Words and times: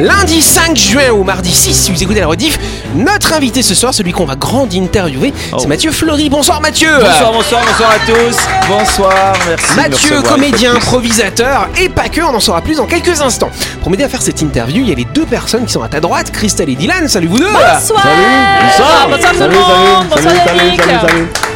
Lundi 0.00 0.40
5 0.40 0.78
juin 0.78 1.10
ou 1.10 1.24
mardi 1.24 1.52
6, 1.52 1.74
si 1.74 1.92
vous 1.92 2.02
écoutez 2.02 2.20
la 2.20 2.26
rediff, 2.26 2.58
notre 2.94 3.34
invité 3.34 3.60
ce 3.60 3.74
soir, 3.74 3.92
celui 3.92 4.12
qu'on 4.12 4.24
va 4.24 4.34
grand 4.34 4.66
interviewer, 4.74 5.34
c'est 5.58 5.66
Mathieu 5.66 5.92
Fleury. 5.92 6.30
Bonsoir 6.30 6.62
Mathieu 6.62 6.88
Bonsoir, 6.98 7.32
bonsoir, 7.32 7.62
bonsoir 7.66 7.90
à 7.90 7.98
tous. 8.06 8.36
Bonsoir, 8.66 9.34
merci. 9.46 9.76
Mathieu, 9.76 10.22
comédien, 10.22 10.74
improvisateur 10.76 11.68
et 11.78 11.90
pas 11.90 12.08
que, 12.08 12.22
on 12.22 12.34
en 12.34 12.40
saura 12.40 12.62
plus 12.62 12.76
dans 12.76 12.86
quelques 12.86 13.20
instants. 13.20 13.50
Pour 13.82 13.90
m'aider 13.90 14.04
à 14.04 14.08
faire 14.08 14.22
cette 14.22 14.40
interview, 14.40 14.82
il 14.82 14.88
y 14.88 14.92
a 14.92 14.96
les 14.96 15.04
deux 15.04 15.26
personnes 15.26 15.66
qui 15.66 15.72
sont 15.72 15.82
à 15.82 15.88
ta 15.88 16.00
droite, 16.00 16.30
Christelle 16.32 16.70
et 16.70 16.76
Dylan. 16.76 17.06
Salut 17.06 17.28
vous 17.28 17.38
deux 17.38 17.44
Bonsoir 17.44 18.06
Bonsoir. 18.06 19.08
Bonsoir 19.10 19.32
tout 19.32 19.38
Salut, 19.38 19.52
le 19.52 19.60
monde 19.60 19.66
salut, 19.68 20.08
Bonsoir 20.08 20.22
salut, 20.22 20.40
salut, 20.46 20.58
Yannick 20.60 20.82
salut, 20.82 20.98
salut. 21.08 21.49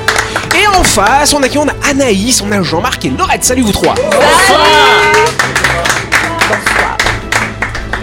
Et 0.60 0.66
en 0.66 0.82
face, 0.84 1.34
on 1.34 1.42
a 1.42 1.48
qui 1.48 1.58
On 1.58 1.66
a 1.68 1.72
Anaïs, 1.88 2.40
on 2.40 2.50
a 2.52 2.62
Jean-Marc 2.62 3.04
et 3.04 3.10
Laurette. 3.10 3.44
Salut 3.44 3.62
vous 3.62 3.72
trois 3.72 3.94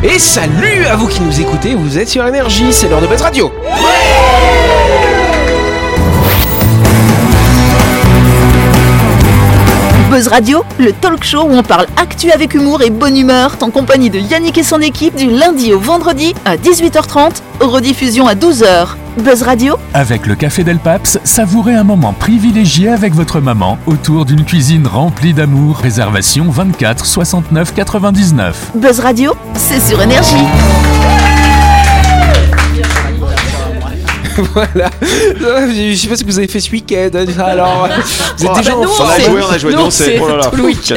Et 0.03 0.19
salut 0.19 0.85
à 0.85 0.95
vous 0.95 1.07
qui 1.07 1.21
nous 1.21 1.39
écoutez, 1.39 1.75
vous 1.75 1.97
êtes 1.97 2.09
sur 2.09 2.25
Énergie, 2.25 2.73
c'est 2.73 2.89
l'heure 2.89 3.01
de 3.01 3.07
Buzz 3.07 3.21
Radio. 3.21 3.51
Buzz 10.11 10.27
Radio, 10.27 10.65
le 10.77 10.91
talk 10.91 11.23
show 11.23 11.43
où 11.43 11.53
on 11.53 11.63
parle 11.63 11.85
actu 11.95 12.31
avec 12.31 12.53
humour 12.53 12.81
et 12.81 12.89
bonne 12.89 13.15
humeur, 13.15 13.55
en 13.61 13.69
compagnie 13.69 14.09
de 14.09 14.19
Yannick 14.19 14.57
et 14.57 14.63
son 14.63 14.81
équipe 14.81 15.15
du 15.15 15.29
lundi 15.29 15.71
au 15.71 15.79
vendredi 15.79 16.33
à 16.43 16.57
18h30, 16.57 17.41
rediffusion 17.61 18.27
à 18.27 18.35
12h. 18.35 18.89
Buzz 19.19 19.41
Radio, 19.43 19.77
Avec 19.93 20.27
le 20.27 20.35
Café 20.35 20.65
Del 20.65 20.79
Paps, 20.79 21.17
savourez 21.23 21.75
un 21.75 21.85
moment 21.85 22.11
privilégié 22.11 22.89
avec 22.89 23.13
votre 23.13 23.39
maman 23.39 23.77
autour 23.85 24.25
d'une 24.25 24.43
cuisine 24.43 24.85
remplie 24.85 25.33
d'amour. 25.33 25.77
Réservation 25.77 26.49
24 26.49 27.05
69 27.05 27.73
99. 27.73 28.71
Buzz 28.75 28.99
Radio, 28.99 29.33
c'est 29.55 29.79
sur 29.79 30.01
énergie. 30.01 30.35
voilà. 34.53 34.89
Je 35.01 35.95
sais 35.95 36.07
pas 36.07 36.15
ce 36.15 36.23
que 36.23 36.29
vous 36.29 36.37
avez 36.37 36.47
fait 36.47 36.59
ce 36.59 36.71
week-end. 36.71 37.09
Alors, 37.39 37.87
vous 38.37 38.45
êtes 38.45 38.55
déjà 38.57 38.75
en 38.75 38.81
On 38.81 39.05
a 39.05 39.19
joué, 39.19 39.41
on 39.41 39.51
a 39.51 39.57
joué. 39.57 39.73
Non, 39.73 39.89
c'est 39.89 40.01
c'est 40.01 40.19
oh 40.19 40.49
tout 40.49 40.57
le 40.57 40.63
week-end. 40.63 40.95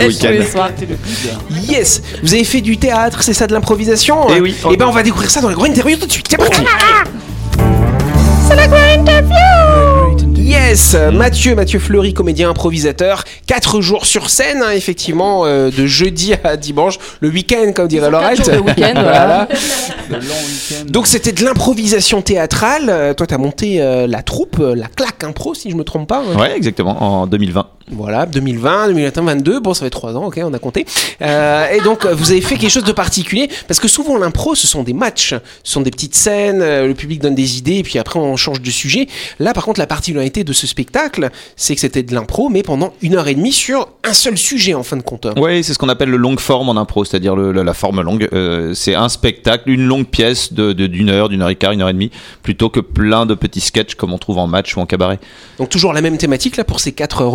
Yes, 1.69 2.03
vous 2.23 2.35
avez 2.35 2.45
fait 2.45 2.61
du 2.61 2.77
théâtre, 2.77 3.23
c'est 3.23 3.35
ça 3.35 3.47
de 3.47 3.53
l'improvisation 3.53 4.27
Eh 4.35 4.41
oui. 4.41 4.55
Et 4.71 4.77
ben 4.77 4.87
on 4.87 4.93
va 4.93 5.03
découvrir 5.03 5.31
ça 5.31 5.41
dans 5.41 5.49
la 5.49 5.55
grande 5.55 5.69
interview 5.69 5.97
tout 5.97 6.07
de 6.07 6.13
suite. 6.13 6.27
C'est 6.31 6.37
parti. 6.37 6.63
Yes, 10.75 10.97
Mathieu, 11.13 11.55
Mathieu 11.55 11.79
Fleury, 11.79 12.15
comédien 12.15 12.51
improvisateur, 12.51 13.23
4 13.47 13.81
jours 13.81 14.07
sur 14.07 14.29
scène, 14.29 14.61
hein, 14.61 14.73
effectivement, 14.75 15.47
euh, 15.47 15.71
de 15.71 15.87
jeudi 15.87 16.35
à 16.43 16.57
dimanche, 16.57 16.99
le 17.21 17.29
week-end 17.29 17.71
comme 17.73 17.87
dirait 17.87 18.11
Laurette. 18.11 18.51
de 18.51 18.59
week-end, 18.59 18.95
voilà. 18.97 19.47
Donc 20.89 21.07
c'était 21.07 21.31
de 21.31 21.45
l'improvisation 21.45 22.23
théâtrale. 22.23 22.87
Euh, 22.89 23.15
toi, 23.15 23.25
t'as 23.29 23.39
monté 23.39 23.81
euh, 23.81 24.09
la 24.09 24.23
troupe, 24.23 24.57
la 24.59 24.89
claque 24.89 25.23
impro, 25.23 25.55
si 25.55 25.71
je 25.71 25.77
me 25.77 25.85
trompe 25.85 26.09
pas. 26.09 26.25
hein. 26.29 26.37
Ouais, 26.41 26.57
exactement, 26.57 27.01
en 27.21 27.29
2020. 27.29 27.67
Voilà, 27.91 28.25
2020, 28.25 28.89
2021, 28.89 29.23
2022, 29.23 29.61
bon, 29.61 29.75
ça 29.75 29.85
fait 29.85 29.91
3 29.91 30.17
ans, 30.17 30.27
ok, 30.27 30.41
on 30.43 30.55
a 30.55 30.59
compté. 30.59 30.87
Euh, 31.21 31.69
et 31.69 31.81
donc, 31.83 32.07
euh, 32.07 32.15
vous 32.15 32.31
avez 32.31 32.41
fait 32.41 32.57
quelque 32.57 32.71
chose 32.71 32.85
de 32.85 32.93
particulier, 32.93 33.49
parce 33.69 33.79
que 33.79 33.89
souvent 33.89 34.17
l'impro, 34.17 34.55
ce 34.55 34.67
sont 34.67 34.83
des 34.83 34.95
matchs, 34.95 35.35
ce 35.63 35.73
sont 35.73 35.83
des 35.83 35.91
petites 35.91 36.15
scènes, 36.15 36.63
euh, 36.63 36.87
le 36.87 36.95
public 36.95 37.21
donne 37.21 37.35
des 37.35 37.59
idées, 37.59 37.77
et 37.77 37.83
puis 37.83 37.99
après 37.99 38.19
on 38.19 38.37
change 38.37 38.63
de 38.63 38.71
sujet. 38.71 39.07
Là, 39.39 39.53
par 39.53 39.65
contre, 39.65 39.81
la 39.81 39.87
particularité 39.87 40.45
de 40.45 40.53
ce 40.55 40.67
spectacle, 40.67 41.31
c'est 41.57 41.75
que 41.75 41.81
c'était 41.81 42.03
de 42.03 42.15
l'impro, 42.15 42.49
mais 42.49 42.63
pendant 42.63 42.95
une 43.03 43.17
heure 43.17 43.29
et 43.29 43.35
demie 43.35 43.53
sur 43.53 43.89
un 44.03 44.15
seul 44.15 44.39
sujet, 44.39 44.73
en 44.73 44.83
fin 44.83 44.97
de 44.97 45.03
compte. 45.03 45.27
Ouais, 45.37 45.63
c'est 45.63 45.75
ce 45.75 45.79
qu'on 45.79 45.91
appelle 45.91 46.11
le 46.11 46.17
long 46.17 46.39
form 46.39 46.71
en 46.71 46.77
impro, 46.77 47.05
c'est-à-dire 47.05 47.37
la, 47.37 47.75
forme 47.75 48.01
longue. 48.01 48.29
Euh, 48.33 48.73
c'est 48.75 48.95
un 48.95 49.09
spectacle, 49.11 49.69
une 49.69 49.85
longue 49.87 50.07
pièce 50.07 50.53
de 50.53 50.73
de- 50.73 50.87
d'une 50.87 51.11
heure, 51.11 51.29
d'une 51.29 51.43
heure 51.43 51.51
et 51.51 51.57
quart, 51.57 51.73
une 51.73 51.83
heure 51.83 51.89
et 51.91 51.93
demie, 51.93 52.11
plutôt 52.43 52.71
que 52.71 52.81
plein 52.81 53.27
de 53.27 53.35
petits 53.35 53.61
sketchs 53.61 53.95
comme 53.95 54.13
on 54.13 54.19
trouve 54.19 54.39
en 54.39 54.47
match 54.47 54.77
ou 54.77 54.81
en 54.81 54.87
cabaret. 54.87 55.19
Donc 55.59 55.69
toujours 55.69 55.93
la 55.93 56.01
même 56.01 56.17
thématique, 56.17 56.57
là, 56.57 56.65
pour 56.65 56.81
ces 56.81 56.93
quatre 56.93 57.23
euh, 57.23 57.27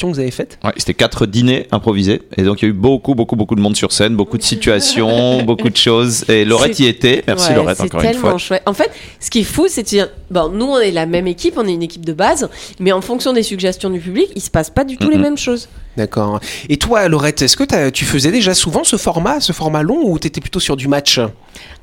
que 0.00 0.06
vous 0.14 0.18
avez 0.20 0.30
faites 0.30 0.58
Ouais, 0.64 0.72
c'était 0.76 0.94
quatre 0.94 1.26
dîners 1.26 1.66
improvisés, 1.72 2.22
et 2.36 2.42
donc 2.42 2.62
il 2.62 2.66
y 2.66 2.68
a 2.68 2.70
eu 2.70 2.74
beaucoup, 2.74 3.14
beaucoup, 3.14 3.36
beaucoup 3.36 3.54
de 3.54 3.60
monde 3.60 3.76
sur 3.76 3.92
scène, 3.92 4.14
beaucoup 4.16 4.38
de 4.38 4.42
situations, 4.42 5.42
beaucoup 5.44 5.68
de 5.70 5.76
choses. 5.76 6.24
Et 6.28 6.44
Laurette 6.44 6.78
y 6.80 6.86
était. 6.86 7.22
Merci 7.26 7.50
Ouais, 7.50 7.56
Laurette 7.56 7.76
c'est 7.78 7.84
encore 7.84 8.00
une 8.00 8.06
tellement 8.10 8.30
fois. 8.30 8.38
chouette. 8.38 8.62
En 8.66 8.74
fait, 8.74 8.90
ce 9.20 9.30
qui 9.30 9.40
est 9.40 9.44
fou, 9.44 9.66
c'est 9.68 9.82
de 9.82 9.88
dire, 9.88 10.08
bon, 10.30 10.48
nous 10.50 10.66
on 10.66 10.78
est 10.78 10.90
la 10.90 11.06
même 11.06 11.26
équipe, 11.26 11.54
on 11.56 11.66
est 11.66 11.72
une 11.74 11.82
équipe 11.82 12.04
de 12.04 12.12
base, 12.12 12.48
mais 12.80 12.92
en 12.92 13.00
fonction 13.00 13.32
des 13.32 13.42
suggestions 13.42 13.90
du 13.90 14.00
public, 14.00 14.28
il 14.34 14.42
se 14.42 14.50
passe 14.50 14.70
pas 14.70 14.84
du 14.84 14.96
tout 14.96 15.10
les 15.10 15.18
mêmes 15.18 15.38
choses. 15.38 15.68
D'accord. 15.96 16.40
Et 16.68 16.76
toi, 16.76 17.08
Laurette, 17.08 17.40
est-ce 17.42 17.56
que 17.56 17.90
tu 17.90 18.04
faisais 18.04 18.32
déjà 18.32 18.52
souvent 18.54 18.82
ce 18.82 18.96
format, 18.96 19.40
ce 19.40 19.52
format 19.52 19.82
long, 19.82 20.00
ou 20.10 20.18
t'étais 20.18 20.40
plutôt 20.40 20.58
sur 20.60 20.76
du 20.76 20.88
match? 20.88 21.20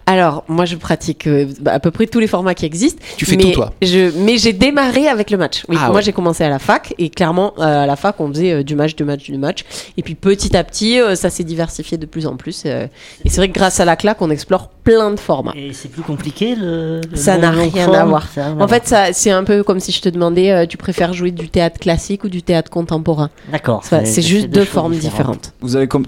Alors, 0.05 0.43
moi 0.47 0.65
je 0.65 0.75
pratique 0.75 1.27
euh, 1.27 1.45
bah, 1.61 1.73
à 1.73 1.79
peu 1.79 1.91
près 1.91 2.07
tous 2.07 2.19
les 2.19 2.27
formats 2.27 2.53
qui 2.55 2.65
existent. 2.65 3.01
Tu 3.17 3.25
fais 3.25 3.35
mais 3.37 3.43
tout, 3.43 3.51
toi 3.51 3.71
je, 3.81 4.11
Mais 4.19 4.37
j'ai 4.37 4.51
démarré 4.53 5.07
avec 5.07 5.29
le 5.31 5.37
match. 5.37 5.63
Oui, 5.69 5.77
Ah, 5.79 5.87
moi 5.87 5.97
ouais. 5.97 6.01
j'ai 6.01 6.11
commencé 6.11 6.43
à 6.43 6.49
la 6.49 6.59
fac 6.59 6.93
et 6.97 7.09
clairement 7.09 7.53
euh, 7.59 7.83
à 7.83 7.85
la 7.85 7.95
fac 7.95 8.19
on 8.19 8.27
faisait 8.29 8.51
euh, 8.51 8.63
du 8.63 8.75
match, 8.75 8.95
du 8.95 9.03
match, 9.03 9.23
du 9.23 9.37
match. 9.37 9.63
Et 9.97 10.03
puis 10.03 10.15
petit 10.15 10.57
à 10.57 10.63
petit 10.63 10.99
euh, 10.99 11.15
ça 11.15 11.29
s'est 11.29 11.43
diversifié 11.43 11.97
de 11.97 12.05
plus 12.05 12.25
en 12.27 12.35
plus. 12.35 12.63
euh, 12.65 12.87
et 13.23 13.29
c'est 13.29 13.37
vrai 13.37 13.47
que 13.49 13.53
grâce 13.53 13.79
à 13.79 13.85
la 13.85 13.95
claque 13.95 14.21
on 14.21 14.29
explore 14.29 14.69
plein 14.83 15.11
de 15.11 15.19
formats. 15.19 15.53
Et 15.55 15.73
c'est 15.73 15.89
plus 15.89 16.01
compliqué 16.01 16.55
le. 16.55 17.01
le 17.09 17.15
Ça 17.15 17.37
n'a 17.37 17.51
rien 17.51 17.69
forme 17.85 17.95
à 17.95 18.05
voir. 18.05 18.27
En 18.59 18.67
fait, 18.67 18.87
ça, 18.87 19.13
c'est 19.13 19.29
un 19.29 19.43
peu 19.43 19.61
comme 19.63 19.79
si 19.79 19.91
je 19.91 20.01
te 20.01 20.09
demandais, 20.09 20.49
euh, 20.51 20.65
tu 20.65 20.75
préfères 20.77 21.13
jouer 21.13 21.29
du 21.29 21.49
théâtre 21.49 21.79
classique 21.79 22.23
ou 22.23 22.29
du 22.29 22.41
théâtre 22.41 22.71
contemporain? 22.71 23.29
D'accord. 23.51 23.81
C'est 23.83 24.05
c'est 24.05 24.23
juste 24.23 24.49
deux 24.49 24.65
formes 24.65 24.95
différentes. 24.95 25.53
Vous 25.61 25.75
avez 25.75 25.87
com- 25.87 26.03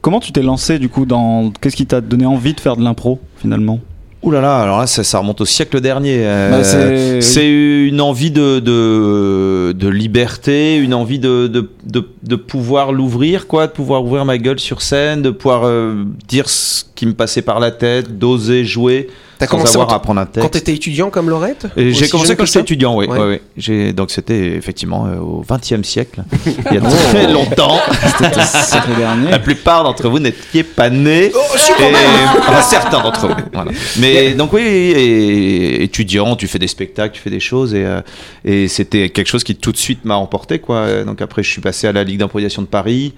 comment 0.00 0.20
tu 0.20 0.32
t'es 0.32 0.40
lancé 0.42 0.78
du 0.78 0.88
coup 0.88 1.04
dans 1.04 1.52
qu'est-ce 1.60 1.76
qui 1.76 1.84
t'a 1.86 2.00
donné 2.00 2.24
envie 2.24 2.54
de 2.54 2.60
faire 2.60 2.76
de 2.76 2.82
l'impro 2.82 3.20
finalement 3.44 3.80
Ouh 4.22 4.30
là 4.30 4.40
là, 4.40 4.60
alors 4.60 4.78
là, 4.80 4.86
ça, 4.86 5.04
ça 5.04 5.18
remonte 5.18 5.42
au 5.42 5.44
siècle 5.44 5.82
dernier. 5.82 6.16
euh, 6.20 6.50
Bah, 6.50 6.64
c'est- 6.64 7.20
c'est 7.20 7.46
une 7.46 8.00
envie 8.00 8.30
de, 8.30 8.58
de, 8.58 9.72
de 9.72 9.88
liberté, 9.88 10.76
une 10.78 10.94
envie 10.94 11.18
de, 11.18 11.46
de, 11.46 11.68
de, 11.84 12.08
de 12.24 12.36
pouvoir 12.36 12.92
l'ouvrir, 12.92 13.46
quoi, 13.46 13.66
de 13.66 13.72
pouvoir 13.72 14.04
ouvrir 14.04 14.24
ma 14.24 14.38
gueule 14.38 14.58
sur 14.58 14.82
scène, 14.82 15.22
de 15.22 15.30
pouvoir 15.30 15.62
euh, 15.64 16.04
dire 16.26 16.48
ce 16.48 16.84
qui 16.94 17.06
me 17.06 17.12
passait 17.14 17.42
par 17.42 17.60
la 17.60 17.70
tête, 17.70 18.18
d'oser 18.18 18.64
jouer, 18.64 19.08
T'as 19.36 19.46
sans 19.46 19.50
commencé 19.56 19.74
avoir 19.74 19.90
à 19.92 19.96
apprendre 19.96 20.20
un 20.20 20.26
quand 20.26 20.32
texte. 20.42 20.50
t'étais 20.52 20.72
étudiant 20.74 21.10
comme 21.10 21.28
Laurette 21.28 21.66
Et 21.76 21.92
J'ai 21.92 22.08
commencé 22.08 22.36
quand 22.36 22.46
j'étais 22.46 22.60
étudiant, 22.60 22.96
oui. 22.96 23.06
Ouais. 23.06 23.18
ouais, 23.18 23.26
ouais. 23.26 23.42
J'ai- 23.56 23.92
Donc 23.92 24.12
c'était 24.12 24.54
effectivement 24.54 25.06
euh, 25.06 25.16
au 25.18 25.44
XXe 25.50 25.82
siècle, 25.86 26.22
il 26.46 26.74
y 26.74 26.78
a 26.78 26.80
très 26.80 27.30
longtemps. 27.32 27.78
C'était 28.16 28.96
dernier. 28.96 29.30
La 29.32 29.40
plupart 29.40 29.82
d'entre 29.82 30.08
vous 30.08 30.20
n'étiez 30.20 30.62
pas 30.62 30.88
nés. 30.88 31.32
Oh, 31.34 31.38
je 31.54 31.58
suis 31.58 31.74
quand 31.76 31.88
Et- 31.88 31.92
même 31.92 32.28
enfin, 32.38 32.62
certains 32.62 33.02
d'entre 33.02 33.26
vous. 33.26 33.34
voilà. 33.52 33.72
Mais 33.98 34.34
donc 34.34 34.52
oui, 34.52 34.62
et, 34.62 35.82
étudiant, 35.82 36.36
tu 36.36 36.46
fais 36.46 36.60
des 36.60 36.68
spectacles, 36.68 37.14
tu 37.16 37.20
fais 37.20 37.30
des 37.30 37.40
choses, 37.40 37.74
et, 37.74 37.84
euh, 37.84 38.00
et 38.44 38.68
c'était 38.68 39.08
quelque 39.10 39.26
chose 39.28 39.42
qui 39.44 39.56
tout 39.56 39.72
de 39.72 39.76
suite 39.76 40.04
m'a 40.04 40.14
emporté, 40.16 40.60
quoi. 40.60 41.02
Donc 41.04 41.20
après, 41.20 41.42
je 41.42 41.50
suis 41.50 41.60
passé 41.60 41.88
à 41.88 41.92
la 41.92 42.04
Ligue 42.04 42.13
d'improvisation 42.18 42.62
de 42.62 42.66
Paris. 42.66 43.14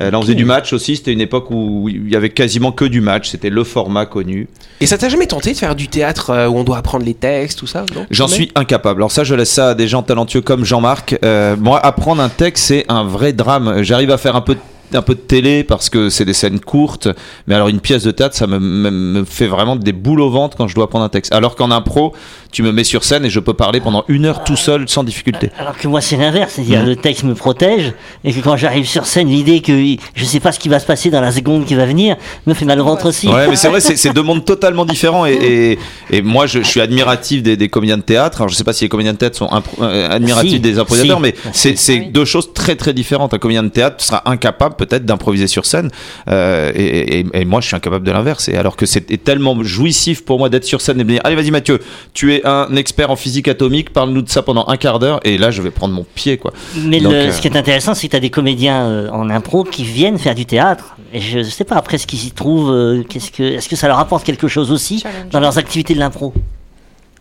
Euh, 0.00 0.10
là, 0.10 0.18
on 0.18 0.22
faisait 0.22 0.34
du 0.34 0.44
match 0.44 0.72
aussi. 0.72 0.96
C'était 0.96 1.12
une 1.12 1.20
époque 1.20 1.50
où 1.50 1.88
il 1.88 2.10
y 2.10 2.16
avait 2.16 2.30
quasiment 2.30 2.72
que 2.72 2.84
du 2.84 3.00
match. 3.00 3.30
C'était 3.30 3.50
le 3.50 3.64
format 3.64 4.06
connu. 4.06 4.48
Et 4.80 4.86
ça 4.86 4.98
t'a 4.98 5.08
jamais 5.08 5.26
tenté 5.26 5.52
de 5.52 5.58
faire 5.58 5.74
du 5.74 5.88
théâtre 5.88 6.30
euh, 6.30 6.48
où 6.48 6.56
on 6.56 6.64
doit 6.64 6.78
apprendre 6.78 7.04
les 7.04 7.14
textes, 7.14 7.58
tout 7.58 7.66
ça 7.66 7.84
J'en 8.10 8.28
suis 8.28 8.50
incapable. 8.54 9.00
Alors 9.00 9.12
ça, 9.12 9.24
je 9.24 9.34
laisse 9.34 9.50
ça 9.50 9.70
à 9.70 9.74
des 9.74 9.88
gens 9.88 10.02
talentueux 10.02 10.40
comme 10.40 10.64
Jean-Marc. 10.64 11.18
Euh, 11.24 11.56
moi, 11.58 11.84
apprendre 11.84 12.22
un 12.22 12.28
texte, 12.28 12.66
c'est 12.66 12.84
un 12.88 13.04
vrai 13.04 13.32
drame. 13.32 13.82
J'arrive 13.82 14.10
à 14.10 14.18
faire 14.18 14.36
un 14.36 14.40
peu 14.40 14.54
de 14.54 14.60
un 14.94 15.02
peu 15.02 15.14
de 15.14 15.20
télé 15.20 15.64
parce 15.64 15.88
que 15.90 16.08
c'est 16.10 16.24
des 16.24 16.32
scènes 16.34 16.60
courtes 16.60 17.08
mais 17.46 17.54
alors 17.54 17.68
une 17.68 17.80
pièce 17.80 18.02
de 18.04 18.10
théâtre 18.10 18.36
ça 18.36 18.46
me, 18.46 18.58
me, 18.58 18.90
me 18.90 19.24
fait 19.24 19.46
vraiment 19.46 19.76
des 19.76 19.92
boules 19.92 20.20
au 20.20 20.30
ventre 20.30 20.56
quand 20.56 20.68
je 20.68 20.74
dois 20.74 20.84
apprendre 20.84 21.04
un 21.04 21.08
texte 21.08 21.32
alors 21.32 21.56
qu'en 21.56 21.70
impro 21.70 22.12
tu 22.52 22.62
me 22.62 22.72
mets 22.72 22.84
sur 22.84 23.04
scène 23.04 23.24
et 23.24 23.30
je 23.30 23.38
peux 23.40 23.54
parler 23.54 23.80
pendant 23.80 24.04
une 24.08 24.24
heure 24.26 24.42
tout 24.44 24.56
seul 24.56 24.88
sans 24.88 25.04
difficulté 25.04 25.50
Alors 25.58 25.76
que 25.76 25.86
moi 25.86 26.00
c'est 26.00 26.16
l'inverse, 26.16 26.54
c'est-à-dire 26.54 26.80
Mhm. 26.80 26.86
le 26.86 26.96
texte 26.96 27.22
me 27.24 27.34
protège 27.34 27.92
et 28.24 28.32
que 28.32 28.40
quand 28.40 28.56
j'arrive 28.56 28.86
sur 28.86 29.06
scène, 29.06 29.28
l'idée 29.28 29.60
que 29.60 29.72
je 30.14 30.24
sais 30.24 30.40
pas 30.40 30.50
ce 30.52 30.58
qui 30.58 30.68
va 30.68 30.78
se 30.80 30.86
passer 30.86 31.10
dans 31.10 31.20
la 31.20 31.30
seconde 31.32 31.64
qui 31.64 31.74
va 31.74 31.86
venir 31.86 32.16
me 32.46 32.54
fait 32.54 32.64
mal 32.64 32.80
au 32.80 32.84
ventre 32.84 33.06
aussi. 33.06 33.28
Ouais, 33.28 33.48
mais 33.48 33.56
c'est 33.56 33.68
vrai, 33.68 33.80
c'est 33.80 34.12
deux 34.12 34.22
mondes 34.22 34.44
totalement 34.44 34.84
différents. 34.84 35.26
Et, 35.26 35.32
et, 35.32 35.78
et 36.16 36.22
moi, 36.22 36.46
je, 36.46 36.60
je 36.62 36.66
suis 36.66 36.80
admiratif 36.80 37.42
des, 37.42 37.56
des 37.56 37.68
comédiens 37.68 37.96
de 37.98 38.02
théâtre. 38.02 38.40
Alors, 38.40 38.48
je 38.48 38.54
sais 38.56 38.64
pas 38.64 38.72
si 38.72 38.84
les 38.84 38.88
comédiens 38.88 39.12
de 39.12 39.18
théâtre 39.18 39.36
sont 39.36 39.48
euh, 39.80 40.08
admiratifs 40.10 40.50
Si, 40.52 40.60
des 40.60 40.78
improvisateurs, 40.78 41.16
si. 41.18 41.22
mais 41.22 41.34
c'est 41.52 41.76
c'est 41.78 41.98
deux 42.00 42.24
choses 42.24 42.52
très 42.52 42.74
très 42.76 42.92
différentes. 42.92 43.32
Un 43.34 43.38
comédien 43.38 43.62
de 43.62 43.68
théâtre 43.68 44.02
sera 44.02 44.28
incapable 44.28 44.74
peut-être 44.80 45.04
d'improviser 45.04 45.46
sur 45.46 45.64
scène, 45.66 45.90
euh, 46.28 46.72
et, 46.74 47.20
et, 47.20 47.26
et 47.34 47.44
moi, 47.44 47.60
je 47.60 47.66
suis 47.66 47.76
incapable 47.76 48.04
de 48.06 48.10
l'inverse. 48.12 48.48
Et 48.48 48.56
alors 48.56 48.76
que 48.76 48.86
c'était 48.86 49.18
tellement 49.18 49.62
jouissif 49.62 50.24
pour 50.24 50.38
moi 50.38 50.48
d'être 50.48 50.64
sur 50.64 50.80
scène 50.80 50.96
et 51.00 51.04
de 51.04 51.08
me 51.08 51.12
dire, 51.12 51.20
allez, 51.24 51.36
vas-y, 51.36 51.50
Mathieu, 51.50 51.80
tu 52.14 52.34
es 52.34 52.46
un 52.46 52.74
expert 52.76 53.10
en 53.10 53.16
physique 53.16 53.48
atomique, 53.48 53.92
parle-nous 53.92 54.22
de 54.22 54.28
ça 54.30 54.42
pendant 54.42 54.64
un 54.68 54.76
quart 54.76 54.98
d'heure. 54.98 55.20
Et 55.24 55.36
là, 55.38 55.50
je 55.50 55.60
vais 55.62 55.70
prendre 55.70 55.94
mon 55.94 56.04
pied, 56.14 56.38
quoi. 56.38 56.52
Mais 56.76 57.00
Donc, 57.00 57.12
le- 57.12 57.18
euh, 57.18 57.32
ce 57.32 57.40
qui 57.40 57.48
est 57.48 57.56
intéressant, 57.56 57.94
c'est 57.94 58.06
que 58.08 58.12
tu 58.12 58.16
as 58.16 58.20
des 58.20 58.30
comédiens 58.30 58.82
euh, 58.86 59.10
en 59.10 59.28
impro 59.30 59.64
qui 59.64 59.84
viennent 59.84 60.18
faire 60.18 60.34
du 60.34 60.46
théâtre. 60.46 60.96
Et 61.12 61.20
je 61.20 61.42
sais 61.42 61.64
pas 61.64 61.76
après 61.76 61.98
ce 61.98 62.06
qu'ils 62.06 62.24
y 62.26 62.30
trouvent, 62.30 62.70
euh, 62.72 63.02
qu'est-ce 63.08 63.30
que, 63.30 63.42
est-ce 63.42 63.68
que 63.68 63.76
ça 63.76 63.86
leur 63.88 63.98
apporte 63.98 64.24
quelque 64.24 64.48
chose 64.48 64.70
aussi 64.72 65.02
dans 65.32 65.40
leurs 65.40 65.58
activités 65.58 65.94
de 65.94 65.98
l'impro? 65.98 66.32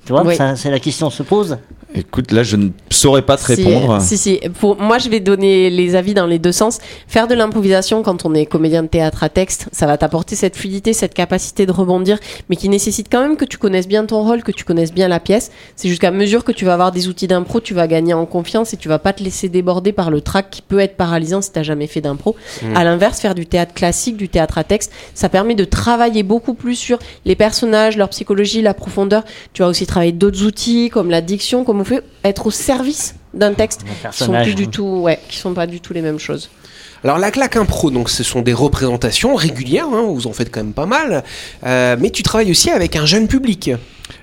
Tu 0.05 0.13
vois, 0.13 0.23
Oui. 0.25 0.35
ça, 0.35 0.55
c'est 0.55 0.71
la 0.71 0.79
question 0.79 1.09
se 1.09 1.23
pose. 1.23 1.57
Écoute, 1.95 2.31
là, 2.31 2.43
je 2.43 2.55
ne 2.55 2.69
saurais 2.91 3.23
pas 3.23 3.35
te 3.35 3.45
répondre. 3.45 3.99
Si, 3.99 4.15
si. 4.15 4.39
Pour, 4.59 4.79
moi, 4.79 4.99
je 4.99 5.09
vais 5.09 5.19
donner 5.19 5.71
les 5.71 5.95
avis 5.95 6.13
dans 6.13 6.27
les 6.27 6.37
deux 6.37 6.51
sens. 6.51 6.77
Faire 7.07 7.27
de 7.27 7.33
l'improvisation 7.33 8.03
quand 8.03 8.25
on 8.25 8.35
est 8.35 8.45
comédien 8.45 8.83
de 8.83 8.87
théâtre 8.87 9.23
à 9.23 9.29
texte, 9.29 9.69
ça 9.71 9.87
va 9.87 9.97
t'apporter 9.97 10.35
cette 10.35 10.55
fluidité, 10.55 10.93
cette 10.93 11.15
capacité 11.15 11.65
de 11.65 11.71
rebondir, 11.71 12.19
mais 12.47 12.57
qui 12.57 12.69
nécessite 12.69 13.07
quand 13.11 13.21
même 13.21 13.37
que 13.37 13.45
tu 13.45 13.57
connaisses 13.57 13.87
bien 13.87 14.05
ton 14.05 14.23
rôle, 14.23 14.43
que 14.43 14.51
tu 14.51 14.65
connaisses 14.65 14.93
bien 14.93 15.07
la 15.07 15.19
pièce. 15.19 15.49
C'est 15.75 15.89
jusqu'à 15.89 16.11
mesure 16.11 16.43
que 16.43 16.51
tu 16.51 16.63
vas 16.63 16.73
avoir 16.73 16.91
des 16.91 17.07
outils 17.07 17.25
d'impro, 17.25 17.59
tu 17.59 17.73
vas 17.73 17.87
gagner 17.87 18.13
en 18.13 18.27
confiance 18.27 18.71
et 18.75 18.77
tu 18.77 18.87
vas 18.87 18.99
pas 18.99 19.13
te 19.13 19.23
laisser 19.23 19.49
déborder 19.49 19.91
par 19.91 20.11
le 20.11 20.21
trac 20.21 20.51
qui 20.51 20.61
peut 20.61 20.79
être 20.79 20.95
paralysant 20.95 21.41
si 21.41 21.51
t'as 21.51 21.63
jamais 21.63 21.87
fait 21.87 22.01
d'impro. 22.01 22.35
À 22.75 22.83
l'inverse, 22.83 23.19
faire 23.19 23.33
du 23.33 23.47
théâtre 23.47 23.73
classique, 23.73 24.15
du 24.15 24.29
théâtre 24.29 24.59
à 24.59 24.63
texte, 24.63 24.91
ça 25.15 25.27
permet 25.27 25.55
de 25.55 25.63
travailler 25.63 26.21
beaucoup 26.21 26.53
plus 26.53 26.75
sur 26.75 26.99
les 27.25 27.35
personnages, 27.35 27.97
leur 27.97 28.09
psychologie, 28.09 28.61
la 28.61 28.75
profondeur. 28.75 29.23
Tu 29.53 29.63
vas 29.63 29.67
aussi 29.67 29.87
travailler 29.87 30.11
d'autres 30.11 30.43
outils 30.43 30.91
comme 30.91 31.09
la 31.09 31.21
diction, 31.21 31.63
comme 31.63 31.78
on 31.79 31.83
fait 31.83 32.03
être 32.23 32.47
au 32.47 32.51
service 32.51 33.15
d'un 33.33 33.53
texte 33.53 33.83
qui 33.83 33.89
sont 33.89 34.01
personnage, 34.01 34.45
plus 34.45 34.55
du 34.55 34.63
hein. 34.65 34.69
tout, 34.71 35.01
ouais, 35.01 35.19
qui 35.29 35.37
sont 35.37 35.53
pas 35.53 35.67
du 35.67 35.79
tout 35.79 35.93
les 35.93 36.01
mêmes 36.01 36.19
choses. 36.19 36.49
Alors 37.03 37.17
la 37.17 37.31
claque 37.31 37.55
impro, 37.55 37.91
donc 37.91 38.09
ce 38.09 38.23
sont 38.23 38.41
des 38.41 38.53
représentations 38.53 39.35
régulières, 39.35 39.87
hein, 39.87 40.03
vous 40.07 40.27
en 40.27 40.33
faites 40.33 40.51
quand 40.51 40.61
même 40.61 40.73
pas 40.73 40.85
mal, 40.85 41.23
euh, 41.65 41.95
mais 41.97 42.09
tu 42.09 42.23
travailles 42.23 42.51
aussi 42.51 42.69
avec 42.69 42.95
un 42.95 43.05
jeune 43.05 43.27
public. 43.27 43.71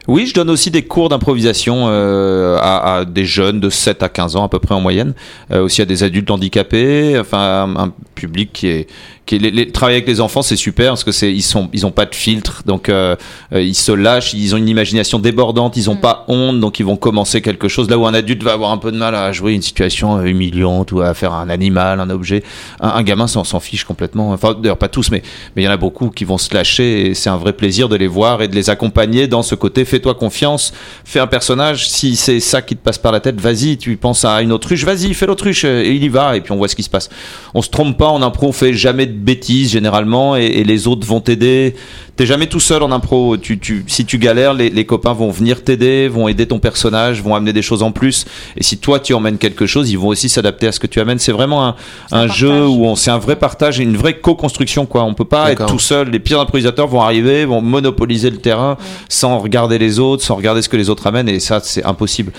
Oui, 0.08 0.26
je 0.26 0.34
donne 0.34 0.50
aussi 0.50 0.70
des 0.70 0.82
cours 0.82 1.08
d'improvisation 1.08 1.86
euh, 1.88 2.56
à, 2.60 2.98
à 2.98 3.04
des 3.04 3.24
jeunes 3.24 3.58
de 3.58 3.70
7 3.70 4.02
à 4.04 4.08
15 4.08 4.36
ans 4.36 4.44
à 4.44 4.48
peu 4.48 4.60
près 4.60 4.74
en 4.74 4.80
moyenne, 4.80 5.14
euh, 5.52 5.64
aussi 5.64 5.82
à 5.82 5.84
des 5.84 6.04
adultes 6.04 6.30
handicapés, 6.30 7.16
enfin 7.18 7.38
un, 7.76 7.76
un 7.86 7.92
public 8.14 8.50
qui 8.52 8.68
est 8.68 8.86
qui 9.26 9.34
est, 9.34 9.38
les, 9.40 9.50
les- 9.50 9.72
travailler 9.72 9.96
avec 9.96 10.06
les 10.06 10.20
enfants 10.20 10.40
c'est 10.42 10.54
super 10.54 10.90
parce 10.90 11.02
que 11.02 11.10
c'est 11.10 11.32
ils 11.32 11.42
sont 11.42 11.68
ils 11.72 11.84
ont 11.84 11.90
pas 11.90 12.06
de 12.06 12.14
filtre. 12.14 12.62
Donc 12.64 12.88
euh, 12.88 13.16
ils 13.52 13.74
se 13.74 13.90
lâchent, 13.90 14.32
ils 14.34 14.54
ont 14.54 14.58
une 14.58 14.68
imagination 14.68 15.18
débordante, 15.18 15.76
ils 15.76 15.90
ont 15.90 15.96
pas 15.96 16.24
honte 16.28 16.60
donc 16.60 16.78
ils 16.78 16.86
vont 16.86 16.96
commencer 16.96 17.42
quelque 17.42 17.66
chose. 17.66 17.90
Là 17.90 17.98
où 17.98 18.06
un 18.06 18.14
adulte 18.14 18.44
va 18.44 18.52
avoir 18.52 18.70
un 18.70 18.78
peu 18.78 18.92
de 18.92 18.96
mal 18.96 19.16
à 19.16 19.32
jouer 19.32 19.54
une 19.54 19.62
situation 19.62 20.22
humiliante 20.24 20.92
ou 20.92 21.00
à 21.00 21.12
faire 21.14 21.32
un 21.32 21.48
animal, 21.48 21.98
un 21.98 22.10
objet, 22.10 22.44
un, 22.80 22.90
un 22.90 23.02
gamin 23.02 23.26
s'en 23.26 23.42
s'en 23.42 23.58
fiche 23.58 23.82
complètement. 23.82 24.30
Enfin 24.30 24.54
d'ailleurs 24.56 24.78
pas 24.78 24.86
tous 24.88 25.10
mais 25.10 25.22
mais 25.56 25.62
il 25.62 25.64
y 25.64 25.68
en 25.68 25.72
a 25.72 25.76
beaucoup 25.76 26.10
qui 26.10 26.24
vont 26.24 26.38
se 26.38 26.54
lâcher 26.54 27.08
et 27.08 27.14
c'est 27.14 27.28
un 27.28 27.36
vrai 27.36 27.52
plaisir 27.52 27.88
de 27.88 27.96
les 27.96 28.06
voir 28.06 28.42
et 28.42 28.46
de 28.48 28.54
les 28.54 28.70
accompagner 28.70 29.26
dans 29.26 29.42
ce 29.42 29.56
côté 29.56 29.84
fais-toi 29.96 30.14
confiance, 30.14 30.74
fais 31.04 31.20
un 31.20 31.26
personnage, 31.26 31.88
si 31.88 32.16
c'est 32.16 32.40
ça 32.40 32.60
qui 32.60 32.76
te 32.76 32.82
passe 32.82 32.98
par 32.98 33.12
la 33.12 33.20
tête, 33.20 33.40
vas-y, 33.40 33.78
tu 33.78 33.96
penses 33.96 34.26
à 34.26 34.42
une 34.42 34.52
autruche, 34.52 34.84
vas-y, 34.84 35.14
fais 35.14 35.26
l'autruche 35.26 35.64
et 35.64 35.90
il 35.90 36.04
y 36.04 36.08
va 36.08 36.36
et 36.36 36.42
puis 36.42 36.52
on 36.52 36.56
voit 36.56 36.68
ce 36.68 36.76
qui 36.76 36.82
se 36.82 36.90
passe. 36.90 37.08
On 37.54 37.62
se 37.62 37.70
trompe 37.70 37.96
pas 37.96 38.08
en 38.08 38.20
impro, 38.20 38.48
on 38.48 38.52
fait 38.52 38.74
jamais 38.74 39.06
de 39.06 39.12
bêtises 39.12 39.70
généralement 39.70 40.36
et, 40.36 40.44
et 40.44 40.64
les 40.64 40.86
autres 40.86 41.06
vont 41.06 41.20
t'aider. 41.20 41.74
T'es 42.16 42.24
jamais 42.24 42.46
tout 42.46 42.60
seul 42.60 42.82
en 42.82 42.92
impro. 42.92 43.36
Tu, 43.36 43.58
tu, 43.58 43.84
si 43.88 44.06
tu 44.06 44.16
galères, 44.16 44.54
les, 44.54 44.70
les 44.70 44.86
copains 44.86 45.12
vont 45.12 45.30
venir 45.30 45.62
t'aider, 45.62 46.08
vont 46.08 46.28
aider 46.28 46.46
ton 46.46 46.58
personnage, 46.58 47.22
vont 47.22 47.34
amener 47.34 47.52
des 47.52 47.60
choses 47.60 47.82
en 47.82 47.92
plus. 47.92 48.24
Et 48.56 48.62
si 48.62 48.78
toi 48.78 49.00
tu 49.00 49.12
emmènes 49.12 49.36
quelque 49.36 49.66
chose, 49.66 49.90
ils 49.90 49.98
vont 49.98 50.08
aussi 50.08 50.30
s'adapter 50.30 50.66
à 50.66 50.72
ce 50.72 50.80
que 50.80 50.86
tu 50.86 50.98
amènes. 50.98 51.18
C'est 51.18 51.32
vraiment 51.32 51.66
un, 51.66 51.74
un 52.12 52.26
jeu 52.26 52.66
où 52.66 52.86
on, 52.86 52.96
c'est 52.96 53.10
un 53.10 53.18
vrai 53.18 53.36
partage 53.36 53.80
et 53.80 53.82
une 53.82 53.96
vraie 53.96 54.18
co-construction 54.18 54.86
quoi. 54.86 55.04
On 55.04 55.12
peut 55.12 55.26
pas 55.26 55.52
être 55.52 55.66
tout 55.66 55.78
seul. 55.78 56.08
Les 56.08 56.18
pires 56.18 56.40
improvisateurs 56.40 56.88
vont 56.88 57.02
arriver, 57.02 57.44
vont 57.44 57.60
monopoliser 57.60 58.30
le 58.30 58.38
terrain 58.38 58.78
sans 59.10 59.38
regarder 59.38 59.78
les 59.78 59.85
sans 60.22 60.36
regarder 60.36 60.62
ce 60.62 60.68
que 60.68 60.76
les 60.76 60.90
autres 60.90 61.06
amènent 61.06 61.28
et 61.28 61.40
ça 61.40 61.60
c'est 61.62 61.84
impossible. 61.84 62.32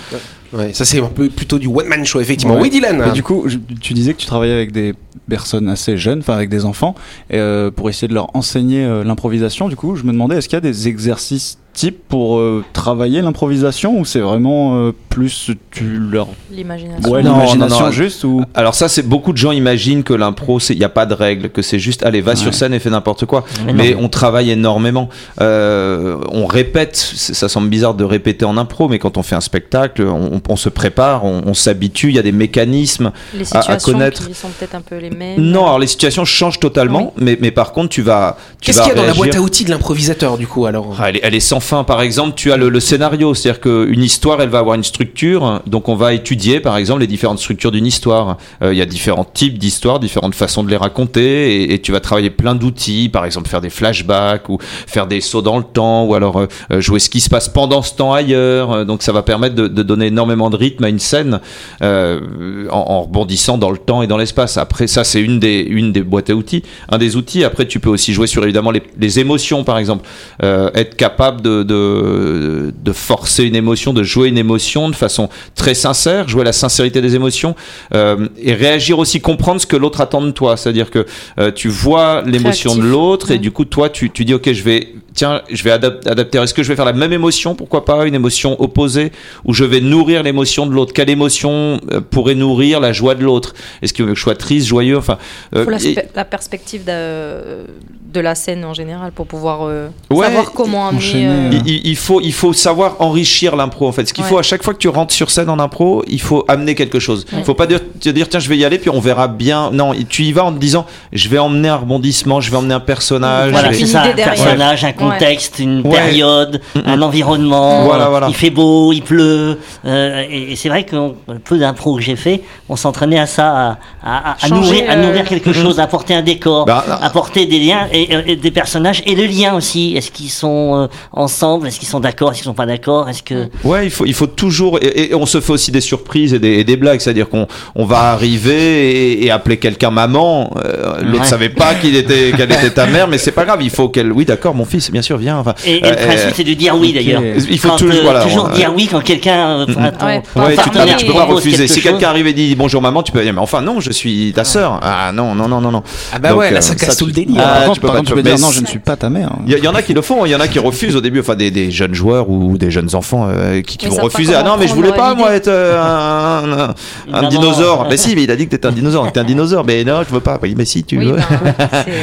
Ça 0.72 0.84
c'est 0.84 1.00
un 1.00 1.06
peu 1.08 1.28
plutôt 1.28 1.58
du 1.58 1.66
one 1.66 1.86
man 1.86 2.04
show 2.04 2.20
effectivement. 2.20 2.54
Ouais. 2.54 2.62
Oui 2.62 2.70
Dylan. 2.70 3.04
Et 3.08 3.12
du 3.12 3.22
coup, 3.22 3.44
je- 3.46 3.58
tu 3.80 3.92
disais 3.94 4.14
que 4.14 4.18
tu 4.18 4.26
travaillais 4.26 4.54
avec 4.54 4.72
des 4.72 4.94
personnes 5.28 5.68
assez 5.68 5.96
jeunes, 5.98 6.20
enfin 6.20 6.34
avec 6.34 6.48
des 6.48 6.64
enfants, 6.64 6.94
et, 7.30 7.38
euh, 7.38 7.70
pour 7.70 7.90
essayer 7.90 8.08
de 8.08 8.14
leur 8.14 8.34
enseigner 8.34 8.84
euh, 8.84 9.04
l'improvisation. 9.04 9.68
Du 9.68 9.76
coup, 9.76 9.94
je 9.96 10.04
me 10.04 10.12
demandais, 10.12 10.36
est-ce 10.36 10.48
qu'il 10.48 10.56
y 10.56 10.58
a 10.58 10.60
des 10.60 10.88
exercices 10.88 11.58
types 11.74 12.00
pour 12.08 12.38
euh, 12.38 12.64
travailler 12.72 13.20
l'improvisation 13.22 14.00
ou 14.00 14.04
c'est 14.04 14.18
vraiment 14.18 14.76
euh, 14.86 14.92
plus 15.10 15.50
tu 15.70 15.84
leur 15.84 16.26
L'imagination. 16.50 17.08
ouais 17.10 17.22
Non, 17.22 17.34
l'imagination 17.34 17.78
non, 17.80 17.86
non. 17.86 17.90
juste 17.92 18.24
ou? 18.24 18.42
Alors 18.54 18.74
ça, 18.74 18.88
c'est 18.88 19.06
beaucoup 19.06 19.32
de 19.32 19.36
gens 19.36 19.52
imaginent 19.52 20.02
que 20.02 20.12
l'impro, 20.14 20.58
il 20.70 20.78
n'y 20.78 20.84
a 20.84 20.88
pas 20.88 21.06
de 21.06 21.14
règles, 21.14 21.50
que 21.50 21.62
c'est 21.62 21.78
juste 21.78 22.04
allez 22.04 22.20
va 22.20 22.34
sur 22.34 22.46
Ouais. 22.48 22.52
scène 22.52 22.74
et 22.74 22.78
fais 22.80 22.90
n'importe 22.90 23.26
quoi. 23.26 23.44
Mais 23.66 23.72
Mais, 23.74 23.90
non. 23.92 23.98
on 24.04 24.08
travaille 24.08 24.50
énormément. 24.50 25.08
Euh, 25.40 26.16
on 26.32 26.46
répète. 26.46 26.96
Ça 26.96 27.48
semble 27.48 27.68
bizarre 27.68 27.94
de 27.94 28.02
répéter 28.04 28.44
en 28.44 28.56
impro, 28.56 28.88
mais 28.88 28.98
quand 28.98 29.16
on 29.16 29.22
fait 29.22 29.36
un 29.36 29.40
spectacle, 29.40 30.02
on, 30.02 30.37
on 30.48 30.56
se 30.56 30.68
prépare, 30.68 31.24
on, 31.24 31.42
on 31.46 31.54
s'habitue. 31.54 32.08
Il 32.08 32.14
y 32.14 32.18
a 32.18 32.22
des 32.22 32.32
mécanismes. 32.32 33.12
Les 33.34 33.40
à- 33.54 33.58
à 33.58 33.60
situations 33.62 33.92
connaître. 33.92 34.26
qui 34.26 34.34
sont 34.34 34.48
peut-être 34.48 34.74
un 34.74 34.80
peu 34.80 34.96
les 34.96 35.10
mêmes. 35.10 35.40
Non, 35.40 35.64
alors 35.66 35.78
les 35.78 35.86
situations 35.86 36.24
changent 36.24 36.60
totalement, 36.60 37.12
mais, 37.16 37.38
mais 37.40 37.50
par 37.50 37.72
contre, 37.72 37.88
tu 37.90 38.02
vas. 38.02 38.36
Tu 38.60 38.66
Qu'est-ce 38.66 38.80
qu'il 38.82 38.88
y 38.88 38.92
a 38.92 38.94
dans 38.94 39.06
la 39.06 39.14
boîte 39.14 39.34
à 39.34 39.40
outils 39.40 39.64
de 39.64 39.70
l'improvisateur 39.70 40.36
du 40.38 40.46
coup 40.46 40.66
alors 40.66 40.96
ah, 40.98 41.08
elle, 41.08 41.16
est, 41.16 41.20
elle 41.22 41.34
est 41.34 41.40
sans 41.40 41.60
fin. 41.60 41.84
Par 41.84 42.02
exemple, 42.02 42.34
tu 42.36 42.52
as 42.52 42.56
le, 42.56 42.68
le 42.68 42.80
scénario, 42.80 43.34
c'est-à-dire 43.34 43.60
qu'une 43.60 44.02
histoire, 44.02 44.40
elle 44.42 44.48
va 44.48 44.58
avoir 44.58 44.74
une 44.74 44.84
structure. 44.84 45.62
Donc, 45.66 45.88
on 45.88 45.94
va 45.94 46.12
étudier, 46.12 46.60
par 46.60 46.76
exemple, 46.76 47.00
les 47.00 47.06
différentes 47.06 47.38
structures 47.38 47.70
d'une 47.72 47.86
histoire. 47.86 48.36
Euh, 48.62 48.72
Il 48.72 48.78
y 48.78 48.82
a 48.82 48.86
différents 48.86 49.24
types 49.24 49.58
d'histoires, 49.58 49.98
différentes 50.00 50.34
façons 50.34 50.62
de 50.62 50.70
les 50.70 50.76
raconter, 50.76 51.62
et, 51.62 51.74
et 51.74 51.80
tu 51.80 51.92
vas 51.92 52.00
travailler 52.00 52.30
plein 52.30 52.54
d'outils. 52.54 53.08
Par 53.08 53.24
exemple, 53.24 53.48
faire 53.48 53.60
des 53.60 53.70
flashbacks 53.70 54.48
ou 54.48 54.58
faire 54.60 55.06
des 55.06 55.20
sauts 55.20 55.42
dans 55.42 55.58
le 55.58 55.64
temps, 55.64 56.04
ou 56.04 56.14
alors 56.14 56.38
euh, 56.40 56.46
euh, 56.72 56.80
jouer 56.80 56.98
ce 57.00 57.08
qui 57.10 57.20
se 57.20 57.28
passe 57.30 57.48
pendant 57.48 57.82
ce 57.82 57.94
temps 57.94 58.12
ailleurs. 58.12 58.84
Donc, 58.84 59.02
ça 59.02 59.12
va 59.12 59.22
permettre 59.22 59.54
de, 59.54 59.68
de 59.68 59.82
donner 59.82 60.06
énormément 60.06 60.27
de 60.28 60.56
rythme 60.56 60.84
à 60.84 60.88
une 60.88 60.98
scène 60.98 61.40
euh, 61.82 62.66
en, 62.70 62.76
en 62.78 63.02
rebondissant 63.02 63.58
dans 63.58 63.70
le 63.70 63.78
temps 63.78 64.02
et 64.02 64.06
dans 64.06 64.16
l'espace. 64.16 64.56
Après, 64.56 64.86
ça, 64.86 65.04
c'est 65.04 65.20
une 65.20 65.38
des 65.40 65.60
une 65.60 65.92
des 65.92 66.02
boîtes 66.02 66.30
à 66.30 66.34
outils, 66.34 66.62
un 66.88 66.98
des 66.98 67.16
outils. 67.16 67.44
Après, 67.44 67.66
tu 67.66 67.80
peux 67.80 67.90
aussi 67.90 68.12
jouer 68.12 68.26
sur 68.26 68.42
évidemment 68.44 68.70
les, 68.70 68.82
les 68.98 69.18
émotions, 69.18 69.64
par 69.64 69.78
exemple 69.78 70.06
euh, 70.42 70.70
être 70.74 70.96
capable 70.96 71.40
de, 71.42 71.62
de, 71.62 72.72
de 72.82 72.92
forcer 72.92 73.44
une 73.44 73.56
émotion, 73.56 73.92
de 73.92 74.02
jouer 74.02 74.28
une 74.28 74.38
émotion 74.38 74.88
de 74.88 74.94
façon 74.96 75.28
très 75.54 75.74
sincère, 75.74 76.28
jouer 76.28 76.44
la 76.44 76.52
sincérité 76.52 77.00
des 77.00 77.14
émotions 77.14 77.54
euh, 77.94 78.28
et 78.42 78.54
réagir 78.54 78.98
aussi, 78.98 79.20
comprendre 79.20 79.60
ce 79.60 79.66
que 79.66 79.76
l'autre 79.76 80.00
attend 80.00 80.20
de 80.22 80.30
toi. 80.30 80.56
C'est-à-dire 80.56 80.90
que 80.90 81.06
tu 81.54 81.68
vois 81.68 82.22
l'émotion 82.26 82.76
de 82.76 82.82
l'autre 82.82 83.30
et 83.30 83.34
Ouais. 83.34 83.38
du 83.38 83.50
coup, 83.50 83.64
toi, 83.64 83.88
tu, 83.90 84.10
tu 84.10 84.24
dis, 84.24 84.34
ok, 84.34 84.52
je 84.52 84.62
vais, 84.62 84.94
tiens, 85.18 85.42
je 85.50 85.62
vais 85.64 85.70
adap- 85.70 86.06
adapter. 86.08 86.38
Est-ce 86.38 86.54
que 86.54 86.62
je 86.62 86.68
vais 86.68 86.76
faire 86.76 86.84
la 86.84 86.92
même 86.92 87.12
émotion 87.12 87.54
Pourquoi 87.54 87.84
pas 87.84 88.06
une 88.06 88.14
émotion 88.14 88.50
opposée 88.62 89.10
ou 89.44 89.52
je 89.52 89.64
vais 89.64 89.80
nourrir 89.80 90.22
l'émotion 90.22 90.64
de 90.66 90.72
l'autre? 90.72 90.92
Quelle 90.92 91.10
émotion 91.10 91.80
euh, 91.90 92.00
pourrait 92.00 92.36
nourrir 92.36 92.78
la 92.80 92.92
joie 92.92 93.14
de 93.16 93.24
l'autre? 93.24 93.54
Est-ce 93.82 93.92
que 93.92 94.14
je 94.14 94.20
sois 94.20 94.36
triste, 94.36 94.66
joyeux? 94.68 94.96
Enfin, 94.96 95.18
euh, 95.56 95.68
la, 95.68 95.78
et- 95.84 96.08
la 96.14 96.24
perspective 96.24 96.84
de, 96.84 97.66
de 98.12 98.20
la 98.20 98.34
scène 98.34 98.64
en 98.64 98.72
général 98.72 99.12
pour 99.12 99.26
pouvoir 99.26 99.58
euh, 99.66 99.88
Ouais, 100.10 100.26
savoir 100.26 100.52
comment 100.52 100.88
amener. 100.88 100.98
enchaîner, 100.98 101.26
euh, 101.28 101.60
Il, 101.66 101.96
faut, 101.96 102.20
il 102.22 102.32
faut 102.32 102.54
savoir 102.54 102.96
enrichir 103.00 103.54
l'impro 103.54 103.86
en 103.86 103.92
fait. 103.92 104.06
Ce 104.06 104.14
qu'il 104.14 104.24
Ouais. 104.24 104.30
faut 104.30 104.38
à 104.38 104.42
chaque 104.42 104.62
fois 104.62 104.72
que 104.72 104.78
tu 104.78 104.88
rentres 104.88 105.12
sur 105.12 105.30
scène 105.30 105.50
en 105.50 105.58
impro, 105.58 106.02
il 106.08 106.20
faut 106.20 106.42
amener 106.48 106.74
quelque 106.74 106.98
chose. 107.00 107.26
Il 107.32 107.38
Ouais. 107.38 107.44
faut 107.44 107.52
pas 107.54 107.66
dire, 107.66 107.80
te 108.00 108.08
dire 108.08 108.28
tiens 108.30 108.40
je 108.40 108.48
vais 108.48 108.56
y 108.56 108.64
aller 108.64 108.78
puis 108.78 108.88
on 108.88 108.98
verra 109.00 109.28
bien. 109.28 109.70
Non, 109.72 109.92
tu 110.08 110.22
y 110.22 110.32
vas 110.32 110.44
en 110.46 110.52
te 110.52 110.58
disant 110.58 110.86
je 111.12 111.28
vais 111.28 111.38
emmener 111.38 111.68
un 111.68 111.76
rebondissement, 111.76 112.40
je 112.40 112.50
vais 112.50 112.56
emmener 112.56 112.74
un 112.74 112.80
personnage. 112.80 113.50
Voilà, 113.50 113.74
c'est 113.74 113.84
ça, 113.86 114.02
un 114.04 114.12
personnage, 114.12 114.84
un 114.84 114.92
contexte, 114.92 115.58
une 115.58 115.82
Ouais. 115.86 115.90
période, 115.90 116.60
un 116.86 117.02
environnement. 117.02 117.84
Voilà, 117.84 118.06
euh, 118.06 118.08
voilà. 118.08 118.28
Il 118.28 118.34
fait 118.34 118.50
beau, 118.50 118.92
il 118.92 119.02
pleut. 119.02 119.58
euh, 119.84 120.24
et 120.30 120.52
et 120.52 120.56
c'est 120.56 120.70
vrai 120.70 120.84
que 120.84 121.12
peu 121.44 121.58
d'impro 121.58 121.96
que 121.96 122.02
j'ai 122.02 122.16
fait, 122.16 122.42
on 122.70 122.76
s'entraînait 122.76 123.18
à 123.18 123.26
ça, 123.26 123.48
à, 123.50 123.78
à- 124.02 124.32
à 124.32 124.38
Changer, 124.38 124.54
nourrir, 124.54 124.84
à 124.90 124.94
euh, 124.94 125.02
nourrir 125.06 125.24
quelque 125.24 125.52
chose, 125.52 125.78
à 125.78 125.82
apporter 125.82 126.14
un 126.14 126.22
décor, 126.22 126.64
Bah, 126.64 126.84
apporter 127.02 127.44
des 127.44 127.58
liens 127.58 127.86
et, 127.92 128.07
des 128.36 128.50
personnages 128.50 129.02
et 129.06 129.14
le 129.14 129.24
lien 129.24 129.54
aussi. 129.54 129.94
Est-ce 129.96 130.10
qu'ils 130.10 130.30
sont 130.30 130.74
euh, 130.82 130.86
ensemble? 131.12 131.66
Est-ce 131.68 131.78
qu'ils 131.78 131.88
sont 131.88 132.00
d'accord? 132.00 132.30
Est-ce 132.30 132.38
qu'ils 132.40 132.46
sont 132.46 132.54
pas 132.54 132.66
d'accord? 132.66 133.08
Est-ce 133.08 133.22
que 133.22 133.48
Ouais, 133.64 133.86
il 133.86 133.90
faut, 133.90 134.04
il 134.06 134.14
faut 134.14 134.26
toujours. 134.26 134.78
Et, 134.82 135.10
et 135.10 135.14
on 135.14 135.26
se 135.26 135.40
fait 135.40 135.52
aussi 135.52 135.70
des 135.70 135.80
surprises 135.80 136.34
et 136.34 136.38
des, 136.38 136.54
et 136.58 136.64
des 136.64 136.76
blagues. 136.76 137.00
C'est-à-dire 137.00 137.28
qu'on 137.28 137.46
on 137.74 137.84
va 137.84 138.10
arriver 138.12 139.12
et, 139.12 139.24
et 139.26 139.30
appeler 139.30 139.56
quelqu'un 139.58 139.90
maman. 139.90 140.50
Euh, 140.64 141.00
L'autre 141.02 141.18
Ouais. 141.22 141.26
savait 141.26 141.48
pas 141.48 141.74
qu'il 141.74 141.96
était, 141.96 142.32
qu'elle 142.36 142.52
était 142.52 142.70
ta 142.70 142.86
mère, 142.86 143.08
mais 143.08 143.18
c'est 143.18 143.32
pas 143.32 143.44
grave. 143.44 143.60
Il 143.62 143.70
faut 143.70 143.88
qu'elle. 143.88 144.12
Oui, 144.12 144.24
d'accord, 144.24 144.54
mon 144.54 144.64
fils, 144.64 144.90
bien 144.90 145.02
sûr, 145.02 145.16
viens. 145.18 145.38
Enfin, 145.38 145.54
et, 145.66 145.76
et 145.78 145.84
euh, 145.84 145.90
le 145.90 145.96
principe, 145.96 146.30
c'est 146.34 146.44
de 146.44 146.54
dire 146.54 146.76
oui 146.78 146.92
d'ailleurs. 146.92 147.22
il 147.22 147.58
faut 147.58 147.68
Quand, 147.70 147.76
toujours, 147.76 147.98
euh, 148.00 148.02
voilà, 148.04 148.22
toujours 148.22 148.48
on- 148.52 148.56
dire 148.56 148.72
oui 148.76 148.88
quand 148.90 149.00
quelqu'un, 149.02 149.60
euh, 149.60 149.66
enfin, 149.68 149.90
ton- 149.90 150.06
Ouais, 150.06 150.22
Ouais, 150.36 150.56
tu, 150.56 150.70
peux, 150.70 150.78
tu 150.98 151.06
peux 151.06 151.12
pas 151.12 151.24
refuser. 151.24 151.56
quelque 151.56 151.68
Si 151.72 151.80
quelqu'un 151.82 152.08
arrive 152.08 152.26
et 152.26 152.32
dit 152.32 152.54
bonjour 152.54 152.80
maman, 152.80 153.02
tu 153.02 153.12
peux 153.12 153.22
dire 153.22 153.32
mais 153.32 153.40
enfin 153.40 153.60
non, 153.60 153.80
je 153.80 153.90
suis 153.90 154.32
ta 154.34 154.44
sœur. 154.44 154.78
Ah 154.82 155.10
non, 155.12 155.34
non, 155.34 155.48
non, 155.48 155.60
non, 155.60 155.70
non. 155.70 155.82
Ah 156.14 156.18
bah 156.18 156.30
Donc, 156.30 156.38
ouais, 156.38 156.50
là 156.50 156.58
euh, 156.58 156.60
ça 156.60 156.74
casse 156.74 156.96
tout 156.96 157.06
le 157.06 157.12
délire. 157.12 157.42
Ah, 157.44 157.68
tu 157.72 157.80
peux 157.80 157.87
par 157.92 158.02
tu 158.02 158.14
peux 158.14 158.22
dire 158.22 158.38
non, 158.38 158.50
je 158.50 158.60
ne 158.60 158.66
suis 158.66 158.78
pas 158.78 158.96
ta 158.96 159.10
mère. 159.10 159.32
Il 159.46 159.56
y, 159.56 159.68
en 159.68 159.74
a 159.74 159.82
qui 159.82 159.94
le 159.94 160.02
font, 160.02 160.24
il 160.26 160.30
y 160.30 160.34
en 160.34 160.40
a 160.40 160.48
qui 160.48 160.58
refusent 160.58 160.96
au 160.96 161.00
début, 161.00 161.20
enfin 161.20 161.34
des, 161.34 161.50
des 161.50 161.70
jeunes 161.70 161.94
joueurs 161.94 162.30
ou 162.30 162.58
des 162.58 162.70
jeunes 162.70 162.94
enfants 162.94 163.28
euh, 163.30 163.62
qui, 163.62 163.86
vont 163.86 163.96
refuser. 163.96 164.34
Ah 164.34 164.42
non, 164.42 164.56
mais 164.58 164.68
je 164.68 164.74
voulais 164.74 164.92
pas 164.92 165.14
moi 165.14 165.34
être 165.34 165.48
euh, 165.48 166.68
un, 167.12 167.28
dinosaure. 167.28 167.86
Mais 167.88 167.96
si, 167.98 168.14
mais 168.14 168.24
il 168.24 168.30
a 168.30 168.36
dit 168.36 168.46
que 168.46 168.50
t'étais 168.50 168.66
un 168.66 168.72
dinosaure. 168.72 169.10
T'es 169.12 169.20
un 169.20 169.24
dinosaure. 169.24 169.64
Mais 169.64 169.84
non, 169.84 170.02
je 170.08 170.12
veux 170.12 170.20
pas. 170.20 170.38
Oui, 170.42 170.54
mais 170.56 170.64
si, 170.64 170.84
tu 170.84 170.98
oui, 170.98 171.06
veux. 171.06 171.16
ben, 171.16 171.26
ouais. 171.44 171.54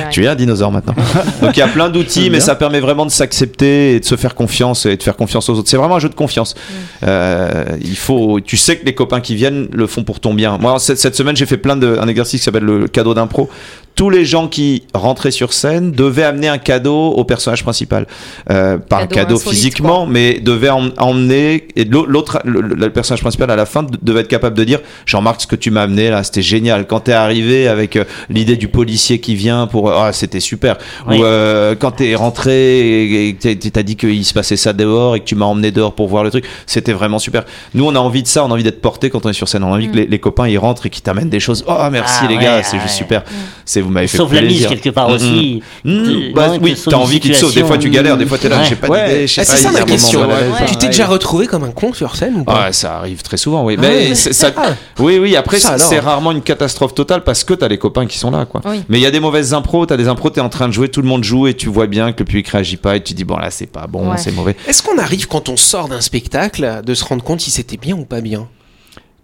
Tu 0.12 0.24
es 0.24 0.28
un 0.28 0.36
dinosaure 0.36 0.72
maintenant. 0.72 0.94
Donc 1.42 1.56
il 1.56 1.60
y 1.60 1.64
a 1.64 1.68
plein 1.68 1.90
d'outils, 1.90 2.30
mais 2.30 2.40
ça 2.40 2.56
permet 2.56 2.80
vraiment 2.80 3.06
de 3.06 3.12
s'accepter 3.12 3.96
et 3.96 4.00
de 4.00 4.06
se 4.06 4.16
faire 4.16 4.36
confiance 4.36 4.86
et 4.86 4.98
de 4.98 5.04
faire 5.04 5.16
confiance 5.16 5.50
aux 5.50 5.58
autres. 5.60 5.70
C'est 5.70 5.78
vraiment 5.78 5.96
un 5.96 6.00
jeu 6.00 6.10
de 6.10 6.16
confiance. 6.16 6.56
Euh, 7.04 7.66
il 7.82 7.98
faut, 7.98 8.40
tu 8.40 8.58
sais 8.58 8.78
que 8.78 8.86
les 8.86 8.96
copains 8.96 9.22
qui 9.22 9.36
viennent 9.36 9.68
le 9.72 9.88
font 9.88 10.04
pour 10.04 10.20
ton 10.20 10.34
bien. 10.34 10.58
Moi 10.58 10.80
cette, 10.80 10.98
cette 10.98 11.16
semaine 11.16 11.36
j'ai 11.36 11.46
fait 11.46 11.58
plein 11.58 11.76
de 11.76 11.98
un 12.00 12.08
exercice 12.08 12.42
qui 12.42 12.46
s'appelle 12.46 12.64
le 12.64 12.88
cadeau 12.88 13.14
d'impro. 13.14 13.50
Tous 13.96 14.10
les 14.10 14.26
gens 14.26 14.48
qui 14.50 14.84
rentraient 14.94 15.32
sur 15.32 15.54
scène 15.54 15.92
devaient 15.94 16.24
amener 16.24 16.50
un 16.50 16.58
cadeau 16.58 17.12
au 17.12 17.24
personnage 17.24 17.64
principal. 17.64 18.06
Euh, 18.50 18.78
pas 18.78 18.98
un 18.98 19.00
Cadeau 19.08 19.16
cadeau 19.16 19.36
insolite, 19.36 19.58
physiquement, 19.58 20.06
mais 20.06 20.40
devait 20.42 20.70
em- 20.70 20.92
emmener. 20.98 21.68
Et 21.78 21.86
l'au- 21.86 22.06
l'autre, 22.06 22.40
le, 22.44 22.60
le- 22.62 22.90
personnage 22.90 23.22
principal 23.22 23.50
à 23.52 23.56
la 23.56 23.66
fin 23.66 23.84
de- 23.84 23.98
devait 24.02 24.20
être 24.22 24.28
capable 24.28 24.58
de 24.58 24.64
dire 24.66 24.80
Jean-Marc, 25.06 25.42
ce 25.42 25.48
que 25.48 25.56
tu 25.56 25.72
m'as 25.72 25.84
amené 25.84 26.10
là, 26.10 26.24
c'était 26.24 26.42
génial. 26.42 26.88
Quand 26.88 27.00
t'es 27.00 27.14
arrivé 27.14 27.68
avec 27.70 27.96
euh, 27.96 28.04
l'idée 28.30 28.58
du 28.58 28.68
policier 28.68 29.20
qui 29.20 29.36
vient 29.36 29.66
pour. 29.68 29.90
Ah, 29.92 30.12
c'était 30.12 30.42
super. 30.42 30.78
Oui. 31.08 31.18
Ou 31.20 31.24
euh, 31.24 31.76
quand 31.80 31.92
t'es 31.92 32.16
rentré 32.16 33.28
et 33.30 33.36
t'as- 33.36 33.84
dit 33.84 33.96
qu'il 33.96 34.26
se 34.26 34.34
passait 34.34 34.58
ça 34.58 34.74
dehors 34.74 35.16
et 35.16 35.20
que 35.22 35.26
tu 35.26 35.36
m'as 35.36 35.46
emmené 35.46 35.72
dehors 35.72 35.94
pour 35.94 36.08
voir 36.08 36.24
le 36.24 36.32
truc, 36.32 36.46
c'était 36.66 36.92
vraiment 36.94 37.20
super. 37.20 37.46
Nous, 37.74 37.86
on 37.86 37.96
a 37.96 38.00
envie 38.00 38.24
de 38.24 38.28
ça, 38.28 38.44
on 38.44 38.48
a 38.50 38.54
envie 38.54 38.64
d'être 38.64 38.82
porté 38.82 39.10
quand 39.10 39.26
on 39.26 39.30
est 39.30 39.34
sur 39.34 39.48
scène. 39.48 39.64
On 39.64 39.72
a 39.72 39.76
envie 39.76 39.90
que 39.90 39.96
les, 39.96 40.06
les 40.08 40.20
copains 40.20 40.48
ils 40.48 40.58
rentrent 40.58 40.86
et 40.86 40.90
qu'ils 40.90 41.04
t'amènent 41.04 41.30
des 41.30 41.40
choses. 41.40 41.64
Oh, 41.68 41.78
merci 41.92 42.20
Ah 42.24 42.28
les 42.28 42.36
ouais, 42.38 42.44
gars, 42.44 42.64
c'est 42.64 42.76
ouais. 42.78 42.82
juste 42.84 42.96
super. 42.96 43.24
C'est 43.64 43.85
vous 43.86 43.92
m'avez 43.92 44.08
fait 44.08 44.18
Sauve 44.18 44.34
la 44.34 44.42
mise 44.42 44.68
quelque 44.68 44.90
part 44.90 45.10
aussi. 45.10 45.62
Mm, 45.84 45.90
De- 45.90 46.34
bah, 46.34 46.52
oui, 46.62 46.76
t'as 46.90 46.98
envie 46.98 47.20
qu'ils 47.20 47.32
te 47.32 47.38
sauvent. 47.38 47.54
Des 47.54 47.64
fois, 47.64 47.78
tu 47.78 47.90
galères. 47.90 48.18
Des 48.18 48.26
fois, 48.26 48.38
t'es 48.38 48.50
là, 48.50 48.58
Ouais. 48.60 48.66
j'ai 48.68 48.76
pas 48.76 48.88
Ouais. 48.88 49.08
d'idée. 49.08 49.28
je 49.28 49.34
sais 49.34 49.42
Ah, 49.42 49.46
c'est 49.46 49.64
pas, 49.64 49.72
ça 49.74 49.80
ma 49.80 49.86
question. 49.86 50.28
Tu 50.68 50.76
t'es 50.78 50.88
déjà 50.88 51.06
retrouvé 51.08 51.48
comme 51.48 51.64
un 51.64 51.72
con 51.72 51.94
sur 51.94 52.16
scène 52.16 52.36
ou 52.38 52.44
pas 52.44 52.66
Ouais, 52.66 52.74
ça 52.74 52.98
arrive 52.98 53.22
très 53.22 53.38
souvent, 53.38 53.64
oui. 53.64 53.76
Ah 53.78 53.82
Mais 53.82 54.10
ouais. 54.10 54.16
c'est- 54.16 54.34
ça, 54.34 54.52
Ah. 54.58 54.70
oui, 55.00 55.18
oui. 55.20 55.36
Après, 55.36 55.60
c'est 55.60 56.00
rarement 56.00 56.32
une 56.32 56.42
catastrophe 56.42 56.94
totale 56.96 57.24
parce 57.24 57.44
que 57.44 57.54
t'as 57.54 57.68
les 57.68 57.78
copains 57.78 58.06
qui 58.06 58.18
sont 58.18 58.32
là, 58.32 58.46
quoi. 58.46 58.62
Oui. 58.66 58.84
Mais 58.90 58.98
il 59.00 59.02
y 59.02 59.06
a 59.06 59.12
des 59.12 59.20
mauvaises 59.20 59.54
impros. 59.54 59.86
T'as 59.86 59.98
des 59.98 60.08
impros, 60.08 60.30
t'es 60.30 60.42
en 60.42 60.50
train 60.50 60.68
de 60.68 60.74
jouer, 60.74 60.90
tout 60.90 61.02
le 61.02 61.08
monde 61.08 61.24
joue 61.24 61.48
et 61.48 61.54
tu 61.54 61.70
vois 61.70 61.88
bien 61.88 62.12
que 62.14 62.20
le 62.20 62.26
public 62.26 62.48
réagit 62.50 62.78
pas 62.78 62.96
et 62.96 63.04
tu 63.04 63.14
dis 63.14 63.24
bon 63.24 63.38
là, 63.38 63.52
c'est 63.52 63.66
pas 63.68 63.88
bon, 63.88 64.12
c'est 64.18 64.32
mauvais. 64.32 64.56
Est-ce 64.68 64.82
qu'on 64.84 64.98
arrive 64.98 65.28
quand 65.28 65.50
on 65.50 65.58
sort 65.58 65.88
d'un 65.88 66.02
spectacle 66.02 66.82
de 66.86 66.94
se 66.94 67.04
rendre 67.04 67.24
compte 67.24 67.42
si 67.42 67.52
c'était 67.52 67.78
bien 67.78 67.96
ou 67.96 68.06
pas 68.06 68.22
bien? 68.22 68.48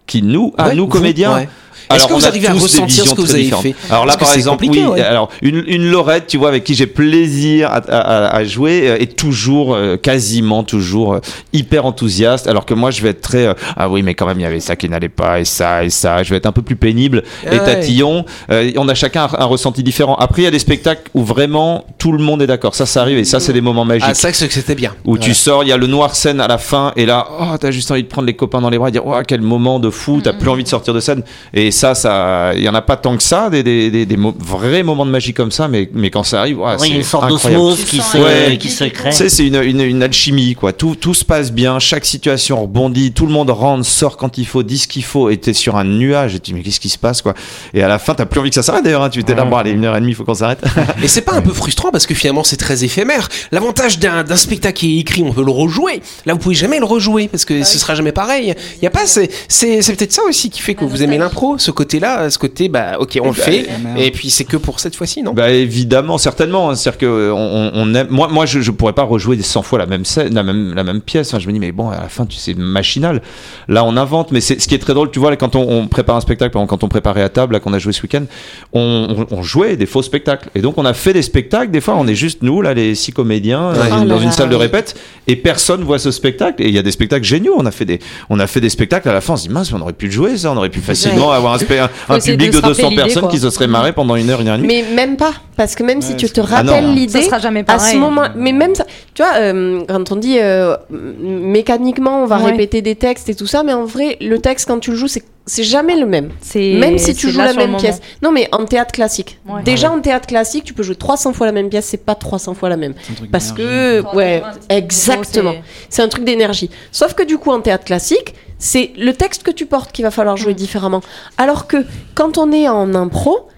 Qui 0.06 0.22
nous, 0.22 0.52
à 0.58 0.68
Ouais, 0.68 0.74
nous 0.74 0.84
vous, 0.84 0.88
comédiens? 0.90 1.34
ouais. 1.34 1.48
Est-ce 1.90 2.06
que 2.06 2.12
on 2.12 2.16
vous 2.18 2.24
a 2.24 2.28
arrivez 2.28 2.46
à 2.46 2.50
tous 2.52 2.56
des 2.58 2.62
ressentir 2.62 2.88
ce 2.88 3.00
visions 3.00 3.14
que 3.14 3.20
vous 3.20 3.26
très 3.26 3.34
avez 3.34 3.42
différentes. 3.44 3.62
fait 3.64 3.74
Alors 3.90 4.06
là, 4.06 4.16
par 4.16 4.32
exemple, 4.34 4.64
oui. 4.68 4.84
ouais. 4.84 5.00
Alors 5.00 5.28
une, 5.42 5.62
une 5.66 5.90
Laurette, 5.90 6.26
tu 6.26 6.36
vois, 6.38 6.48
avec 6.48 6.64
qui 6.64 6.74
j'ai 6.74 6.86
plaisir 6.86 7.68
à, 7.70 7.76
à- 7.76 8.36
à 8.36 8.44
jouer, 8.44 8.88
euh, 8.88 8.96
est 9.00 9.16
toujours, 9.16 9.74
euh, 9.74 9.96
quasiment 9.96 10.62
toujours 10.64 11.14
euh, 11.14 11.20
hyper 11.52 11.84
enthousiaste. 11.86 12.46
Alors 12.46 12.64
que 12.66 12.74
moi, 12.74 12.90
je 12.90 13.02
vais 13.02 13.10
être 13.10 13.20
très, 13.20 13.46
euh, 13.46 13.54
ah 13.76 13.88
oui, 13.88 14.02
mais 14.02 14.14
quand 14.14 14.26
même, 14.26 14.38
il 14.38 14.42
y 14.42 14.46
avait 14.46 14.60
ça 14.60 14.76
qui 14.76 14.88
n'allait 14.88 15.08
pas 15.08 15.40
et 15.40 15.44
ça 15.44 15.84
et 15.84 15.90
ça. 15.90 16.22
Je 16.22 16.30
vais 16.30 16.36
être 16.36 16.46
un 16.46 16.52
peu 16.52 16.62
plus 16.62 16.76
pénible 16.76 17.22
Ah 17.46 17.54
et 17.54 17.58
ouais. 17.58 17.64
tatillon. 17.64 18.24
Euh, 18.50 18.70
on 18.76 18.88
a 18.88 18.94
chacun 18.94 19.24
un, 19.24 19.40
un 19.42 19.44
ressenti 19.44 19.82
différent. 19.82 20.14
Après, 20.16 20.42
il 20.42 20.44
y 20.44 20.48
a 20.48 20.50
des 20.50 20.58
spectacles 20.58 21.10
où 21.14 21.22
vraiment 21.24 21.84
tout 21.98 22.12
le 22.12 22.22
monde 22.22 22.42
est 22.42 22.46
d'accord. 22.46 22.74
Ça, 22.74 22.86
ça 22.86 23.02
arrive 23.02 23.18
et 23.18 23.24
ça, 23.24 23.40
c'est 23.40 23.52
des 23.52 23.60
moments 23.60 23.84
magiques. 23.84 24.04
Ah, 24.08 24.14
ça, 24.14 24.32
c'est 24.32 24.48
que 24.48 24.54
c'était 24.54 24.74
bien. 24.74 24.94
Où 25.04 25.18
tu 25.18 25.34
sors, 25.34 25.62
il 25.64 25.68
y 25.68 25.72
a 25.72 25.76
le 25.76 25.86
noir 25.86 26.14
scène 26.16 26.40
à 26.40 26.48
la 26.48 26.58
fin, 26.58 26.92
et 26.96 27.06
là, 27.06 27.26
oh, 27.40 27.56
t'as 27.60 27.70
juste 27.70 27.90
envie 27.90 28.02
de 28.02 28.08
prendre 28.08 28.26
les 28.26 28.34
copains 28.36 28.60
dans 28.60 28.70
les 28.70 28.78
bras 28.78 28.88
et 28.88 28.92
dire, 28.92 29.06
oh, 29.06 29.14
quel 29.26 29.40
moment 29.42 29.78
de 29.80 29.90
fou, 29.90 30.20
t'as 30.22 30.32
plus 30.32 30.48
envie 30.48 30.62
de 30.62 30.68
sortir 30.68 30.94
de 30.94 31.00
scène. 31.00 31.22
Et 31.54 31.70
ça, 31.72 31.94
ça, 31.94 32.52
il 32.54 32.62
y 32.62 32.68
en 32.68 32.74
a 32.74 32.82
pas 32.82 32.96
tant 32.96 33.16
que 33.16 33.22
ça, 33.22 33.50
des, 33.50 33.62
des, 33.62 33.90
des, 33.90 34.06
des 34.06 34.16
mo- 34.16 34.34
vrais 34.38 34.82
moments 34.82 35.04
de 35.06 35.10
magie 35.10 35.32
comme 35.34 35.50
ça, 35.50 35.68
mais, 35.68 35.88
mais 35.92 36.10
quand 36.10 36.22
ça 36.22 36.40
arrive, 36.40 36.60
ouais, 36.60 36.76
Oui, 36.80 36.88
il 36.88 36.88
y 36.88 36.90
a 36.90 36.94
c'est 36.94 36.98
une 36.98 37.02
sorte 37.04 37.28
d'osmose 37.28 37.84
qui 37.84 38.00
se, 38.00 38.16
Ouais. 38.18 38.58
qui 38.58 38.68
se 38.70 38.84
crée. 38.84 39.12
C'est 39.12 39.46
une, 39.46 39.56
une, 39.62 39.80
une 39.80 40.02
alchimie, 40.02 40.54
quoi. 40.54 40.72
Tout, 40.72 40.94
tout 40.94 41.14
se 41.14 41.24
passe 41.24 41.50
bien, 41.52 41.78
chaque 41.78 42.04
situation 42.04 42.60
rebondit, 42.62 43.12
tout 43.12 43.26
le 43.26 43.32
monde 43.32 43.50
rentre, 43.50 43.84
sort 43.86 44.16
quand 44.16 44.38
il 44.38 44.46
faut, 44.46 44.62
dit 44.62 44.78
ce 44.78 44.86
qu'il 44.88 45.04
faut, 45.04 45.30
et 45.30 45.36
t'es 45.36 45.52
sur 45.52 45.76
un 45.76 45.84
nuage, 45.84 46.34
et 46.34 46.40
tu 46.40 46.50
dis, 46.52 46.54
mais 46.54 46.62
qu'est-ce 46.62 46.80
qui 46.80 46.88
se 46.88 46.98
passe, 46.98 47.22
quoi? 47.22 47.34
Et 47.74 47.82
à 47.82 47.88
la 47.88 47.98
fin, 47.98 48.14
t'as 48.14 48.26
plus 48.26 48.40
envie 48.40 48.50
que 48.50 48.54
ça 48.54 48.62
s'arrête, 48.62 48.84
d'ailleurs, 48.84 49.02
hein. 49.02 49.10
Tu 49.10 49.24
t'es 49.24 49.34
là, 49.34 49.44
bon, 49.44 49.56
allez, 49.56 49.70
une 49.72 49.84
heure 49.84 49.96
et 49.96 50.00
demie, 50.00 50.14
faut 50.14 50.24
qu'on 50.24 50.34
s'arrête. 50.34 50.62
Et 51.02 51.08
c'est 51.08 51.22
pas 51.22 51.32
un 51.34 51.42
peu 51.42 51.52
frustrant 51.52 51.90
parce 51.90 52.06
que 52.06 52.14
finalement 52.14 52.44
c'est 52.44 52.56
très 52.56 52.84
éphémère. 52.84 53.28
L'avantage 53.50 53.98
d'un 53.98 54.22
d'un 54.24 54.36
spectacle 54.36 54.78
qui 54.78 54.96
est 54.96 55.00
écrit, 55.00 55.22
on 55.22 55.32
peut 55.32 55.44
le 55.44 55.50
rejouer. 55.50 56.00
Là, 56.26 56.32
vous 56.34 56.38
pouvez 56.38 56.54
jamais 56.54 56.78
le 56.78 56.84
rejouer 56.84 57.28
parce 57.28 57.44
que 57.44 57.62
ce 57.64 57.78
sera 57.78 57.94
jamais 57.94 58.12
pareil. 58.12 58.54
Il 58.80 58.84
y 58.84 58.86
a 58.86 58.90
pas, 58.90 59.06
c'est 59.06 59.30
c'est 59.48 59.82
c'est 59.82 59.94
peut-être 59.96 60.12
ça 60.12 60.22
aussi 60.28 60.50
qui 60.50 60.60
fait 60.60 60.74
que 60.74 60.84
vous 60.84 61.02
aimez 61.02 61.18
l'impro, 61.18 61.58
ce 61.62 61.70
côté-là, 61.70 62.28
ce 62.30 62.38
côté, 62.38 62.68
bah 62.68 62.96
ok, 62.98 63.18
on 63.22 63.28
le 63.28 63.32
fait. 63.32 63.66
merde. 63.82 63.98
Et 63.98 64.10
puis 64.10 64.28
c'est 64.30 64.44
que 64.44 64.56
pour 64.56 64.80
cette 64.80 64.94
fois-ci, 64.96 65.22
non? 65.22 65.32
Bah 65.32 65.50
évidemment, 65.50 66.18
certainement. 66.18 66.70
hein. 66.70 66.74
C'est-à-dire 66.74 66.98
que 66.98 67.06
euh, 67.06 67.32
on, 67.32 67.70
on 67.74 67.94
aime. 67.94 68.08
Moi, 68.10 68.28
moi, 68.28 68.44
je, 68.46 68.60
je 68.60 68.70
pourrais 68.70 68.92
pas 68.92 69.02
rejouer 69.04 69.36
des 69.36 69.42
100 69.42 69.62
fois 69.62 69.78
la 69.78 69.86
même 69.86 70.04
scène, 70.04 70.34
la 70.34 70.42
même, 70.42 70.74
la 70.74 70.84
même 70.84 71.00
pièce. 71.00 71.28
Enfin, 71.28 71.38
je 71.38 71.46
me 71.46 71.52
dis, 71.52 71.58
mais 71.60 71.72
bon, 71.72 71.90
à 71.90 72.00
la 72.00 72.08
fin, 72.08 72.26
tu 72.26 72.36
sais, 72.36 72.54
machinal. 72.54 73.22
Là, 73.68 73.84
on 73.84 73.96
invente. 73.96 74.32
Mais 74.32 74.40
c'est 74.40 74.60
ce 74.60 74.68
qui 74.68 74.74
est 74.74 74.78
très 74.78 74.94
drôle, 74.94 75.10
tu 75.10 75.18
vois, 75.18 75.30
là, 75.30 75.36
quand 75.36 75.56
on, 75.56 75.62
on 75.68 75.86
prépare 75.86 76.16
un 76.16 76.20
spectacle, 76.20 76.52
par 76.52 76.60
exemple, 76.62 76.70
quand 76.80 76.84
on 76.84 76.88
préparait 76.88 77.22
à 77.22 77.28
table, 77.28 77.54
là, 77.54 77.60
qu'on 77.60 77.72
a 77.72 77.78
joué 77.78 77.92
ce 77.92 78.02
week-end, 78.02 78.24
on, 78.72 79.26
on, 79.30 79.36
on 79.38 79.42
jouait 79.42 79.76
des 79.76 79.86
faux 79.86 80.02
spectacles. 80.02 80.48
Et 80.54 80.60
donc, 80.60 80.78
on 80.78 80.84
a 80.84 80.94
fait 80.94 81.12
des 81.12 81.22
spectacles. 81.22 81.70
Des 81.70 81.80
fois, 81.80 81.94
on 81.96 82.06
est 82.06 82.14
juste 82.14 82.42
nous, 82.42 82.60
là, 82.62 82.74
les 82.74 82.94
six 82.94 83.12
comédiens, 83.12 83.72
dans, 83.72 83.80
Oh 83.82 83.84
une, 84.02 84.08
là 84.08 84.14
dans 84.14 84.18
une 84.20 84.26
là, 84.26 84.32
salle 84.32 84.48
de 84.48 84.56
répète, 84.56 84.94
et 85.28 85.36
personne 85.36 85.82
voit 85.82 85.98
ce 85.98 86.10
spectacle. 86.10 86.62
Et 86.62 86.68
il 86.68 86.74
y 86.74 86.78
a 86.78 86.82
des 86.82 86.90
spectacles 86.90 87.24
géniaux. 87.24 87.54
On 87.56 87.66
a 87.66 87.70
fait 87.70 87.84
des, 87.84 88.00
on 88.30 88.38
a 88.40 88.46
fait 88.46 88.60
des 88.60 88.68
spectacles. 88.70 89.08
À 89.08 89.12
la 89.12 89.20
fin, 89.20 89.34
on 89.34 89.36
se 89.36 89.48
dit, 89.48 89.54
mince, 89.54 89.72
on 89.72 89.80
aurait 89.80 89.92
pu 89.92 90.06
le 90.06 90.12
jouer, 90.12 90.36
ça. 90.36 90.52
On 90.52 90.56
aurait 90.56 90.68
pu 90.70 90.80
facilement 90.80 91.30
avoir 91.32 91.51
un, 91.80 91.90
un, 92.08 92.18
public 92.18 92.50
de 92.50 92.56
de 92.56 92.56
se 92.56 92.60
rappeler 92.62 92.74
200 92.74 92.88
l'idée, 92.90 93.02
personnes 93.02 93.22
quoi. 93.22 93.30
qui 93.30 93.38
se 93.38 93.50
seraient 93.50 93.66
marrés 93.66 93.92
pendant 93.92 94.16
une 94.16 94.30
heure, 94.30 94.40
une 94.40 94.48
heure 94.48 94.54
et 94.56 94.58
demie. 94.62 94.68
Mais 94.68 94.84
même 94.94 95.16
pas, 95.16 95.32
parce 95.56 95.74
que 95.74 95.82
même 95.82 96.00
si 96.02 96.12
Ouais, 96.12 96.16
tu 96.16 96.30
te 96.30 96.40
Ah 96.40 96.44
rappelles 96.56 96.84
Ça 96.84 96.90
l'idée, 96.90 97.20
Ça 97.20 97.26
sera 97.26 97.38
jamais 97.38 97.64
à 97.68 97.78
ce 97.78 97.96
moment, 97.96 98.22
mais 98.36 98.52
même 98.52 98.74
ça, 98.74 98.84
tu 99.14 99.22
vois, 99.22 99.32
euh, 99.36 99.82
quand 99.88 100.12
on 100.12 100.16
dit 100.16 100.38
euh, 100.40 100.76
mécaniquement 101.20 102.22
on 102.22 102.26
va 102.26 102.38
Ouais. 102.38 102.50
répéter 102.52 102.82
des 102.82 102.94
textes 102.96 103.28
et 103.28 103.34
tout 103.34 103.46
ça, 103.46 103.62
mais 103.62 103.72
en 103.72 103.84
vrai, 103.84 104.16
le 104.20 104.38
texte 104.38 104.66
quand 104.68 104.78
tu 104.80 104.90
le 104.90 104.96
joues, 104.96 105.08
c'est 105.08 105.24
c'est 105.46 105.64
jamais 105.64 105.96
le 105.96 106.06
même. 106.06 106.30
Même 106.54 106.98
si 106.98 107.14
tu 107.14 107.30
joues 107.30 107.38
la 107.38 107.52
même 107.52 107.66
moment. 107.72 107.78
pièce. 107.78 108.00
Non, 108.22 108.30
mais 108.32 108.48
en 108.52 108.64
théâtre 108.64 108.92
classique. 108.92 109.38
Ouais. 109.48 109.62
Déjà 109.62 109.90
en 109.90 110.00
théâtre 110.00 110.26
classique, 110.26 110.64
tu 110.64 110.72
peux 110.74 110.82
jouer 110.82 110.96
300 110.96 111.32
fois 111.32 111.46
la 111.46 111.52
même 111.52 111.68
pièce, 111.68 111.86
c'est 111.86 112.04
pas 112.04 112.14
300 112.14 112.54
fois 112.54 112.68
la 112.68 112.76
même. 112.76 112.94
C'est 113.02 113.12
un 113.12 113.16
truc 113.16 113.30
Parce 113.30 113.52
que, 113.52 114.02
ouais, 114.14 114.42
exactement. 114.68 115.54
C'est 115.88 116.02
un 116.02 116.08
truc 116.08 116.24
d'énergie. 116.24 116.70
Sauf 116.92 117.14
que 117.14 117.22
du 117.22 117.38
coup, 117.38 117.50
en 117.50 117.60
théâtre 117.60 117.84
classique, 117.84 118.34
c'est 118.58 118.92
le 118.96 119.12
texte 119.12 119.42
que 119.42 119.50
tu 119.50 119.66
portes 119.66 119.92
qu'il 119.92 120.04
va 120.04 120.10
falloir 120.10 120.36
Mm. 120.36 120.38
jouer 120.38 120.54
différemment. 120.54 121.00
Alors 121.38 121.66
que 121.66 121.84
quand 122.14 122.38
on 122.38 122.52
est 122.52 122.68
en 122.68 122.94
impro, 122.94 123.48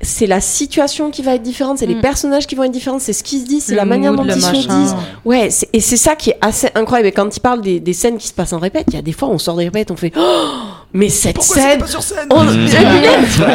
c'est 0.00 0.26
la 0.26 0.40
situation 0.40 1.10
qui 1.10 1.22
va 1.22 1.34
être 1.34 1.42
différente, 1.42 1.78
c'est 1.78 1.86
les 1.86 1.94
Mm. 1.96 2.00
personnages 2.02 2.46
qui 2.46 2.54
vont 2.54 2.64
être 2.64 2.70
différents, 2.72 2.98
c'est 2.98 3.12
ce 3.12 3.24
qui 3.24 3.40
se 3.40 3.46
dit, 3.46 3.60
c'est 3.60 3.74
la 3.74 3.84
manière 3.84 4.12
mood, 4.12 4.26
dont 4.26 4.34
ils 4.34 4.40
se 4.42 4.46
machin. 4.52 4.80
disent. 4.80 4.94
Ouais, 5.24 5.48
et 5.72 5.80
c'est 5.80 5.96
ça 5.96 6.14
qui 6.14 6.30
est 6.30 6.38
assez 6.40 6.68
incroyable. 6.74 7.08
Et 7.08 7.12
quand 7.12 7.34
il 7.36 7.40
parle 7.40 7.62
des, 7.62 7.80
des 7.80 7.92
scènes 7.94 8.18
qui 8.18 8.28
se 8.28 8.32
passent 8.34 8.52
en 8.52 8.58
répète, 8.58 8.84
il 8.88 8.94
y 8.94 8.98
a 8.98 9.02
des 9.02 9.12
fois 9.12 9.28
on 9.28 9.38
sort 9.38 9.56
des 9.56 9.64
répètes, 9.64 9.90
on 9.90 9.96
fait 9.96 10.12
oh, 10.16 10.48
mais 10.94 11.08
cette 11.10 11.42
scène, 11.42 11.82
on, 12.30 12.44
Mmh. 12.44 12.68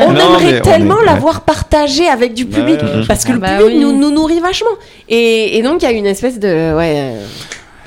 on 0.05 0.11
Non, 0.11 0.37
aimerait 0.39 0.61
tellement 0.61 1.01
est- 1.01 1.05
l'avoir 1.05 1.41
partagée 1.41 2.07
avec 2.07 2.33
du 2.33 2.45
public 2.45 2.79
Ouais. 2.81 3.05
parce 3.07 3.23
que 3.23 3.31
le 3.31 3.39
Bah 3.39 3.57
public 3.57 3.75
oui. 3.75 3.79
nous, 3.79 3.93
nous 3.97 4.11
nourrit 4.11 4.39
vachement. 4.41 4.69
Et, 5.07 5.57
et 5.57 5.63
donc 5.63 5.81
il 5.81 5.85
y 5.85 5.87
a 5.87 5.91
une 5.91 6.05
espèce 6.05 6.37
de 6.39 6.47
ouais. 6.75 6.95
euh, 7.15 7.25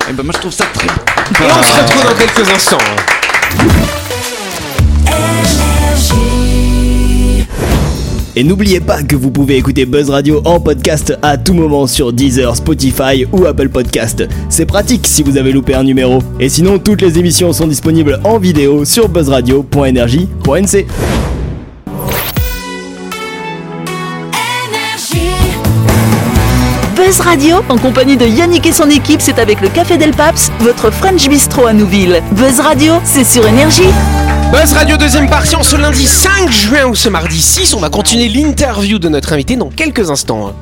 Eh 0.09 0.13
ben, 0.13 0.23
moi, 0.23 0.33
je 0.35 0.39
trouve 0.39 0.51
ça 0.51 0.65
très 0.73 0.87
Et 0.87 1.51
on 1.51 1.63
se 1.63 1.81
retrouve 1.81 2.03
dans 2.11 2.17
quelques 2.17 2.49
instants. 2.49 2.77
Et 8.35 8.43
n'oubliez 8.43 8.79
pas 8.79 9.03
que 9.03 9.15
vous 9.15 9.29
pouvez 9.29 9.57
écouter 9.57 9.85
Buzz 9.85 10.09
Radio 10.09 10.41
en 10.45 10.59
podcast 10.59 11.15
à 11.21 11.37
tout 11.37 11.53
moment 11.53 11.85
sur 11.85 12.11
Deezer, 12.11 12.55
Spotify 12.55 13.25
ou 13.31 13.45
Apple 13.45 13.69
Podcast. 13.69 14.23
C'est 14.49 14.65
pratique 14.65 15.05
si 15.05 15.21
vous 15.21 15.37
avez 15.37 15.51
loupé 15.51 15.75
un 15.75 15.83
numéro. 15.83 16.19
Et 16.39 16.49
sinon, 16.49 16.79
toutes 16.79 17.01
les 17.01 17.19
émissions 17.19 17.53
sont 17.53 17.67
disponibles 17.67 18.19
en 18.23 18.39
vidéo 18.39 18.85
sur 18.85 19.07
buzzradio.energie.nc. 19.07 20.87
Buzz 26.95 27.19
Radio, 27.19 27.57
en 27.69 27.77
compagnie 27.77 28.17
de 28.17 28.25
Yannick 28.25 28.65
et 28.65 28.71
son 28.71 28.89
équipe, 28.89 29.21
c'est 29.21 29.37
avec 29.37 29.61
le 29.61 29.67
Café 29.67 29.97
Del 29.97 30.11
Paps, 30.11 30.51
votre 30.59 30.89
French 30.91 31.29
Bistro 31.29 31.67
à 31.67 31.73
Nouville. 31.73 32.23
Buzz 32.31 32.59
Radio, 32.59 32.93
c'est 33.03 33.25
sur 33.25 33.45
Énergie. 33.47 33.89
Buzz 34.53 34.73
Radio 34.73 34.97
deuxième 34.97 35.27
partie 35.27 35.55
en 35.55 35.63
ce 35.63 35.75
lundi 35.75 36.05
5 36.05 36.51
juin 36.51 36.85
ou 36.85 36.93
ce 36.93 37.09
mardi 37.09 37.41
6. 37.41 37.73
On 37.73 37.79
va 37.79 37.89
continuer 37.89 38.29
l'interview 38.29 38.99
de 38.99 39.09
notre 39.09 39.33
invité 39.33 39.55
dans 39.55 39.71
quelques 39.71 40.11
instants. 40.11 40.53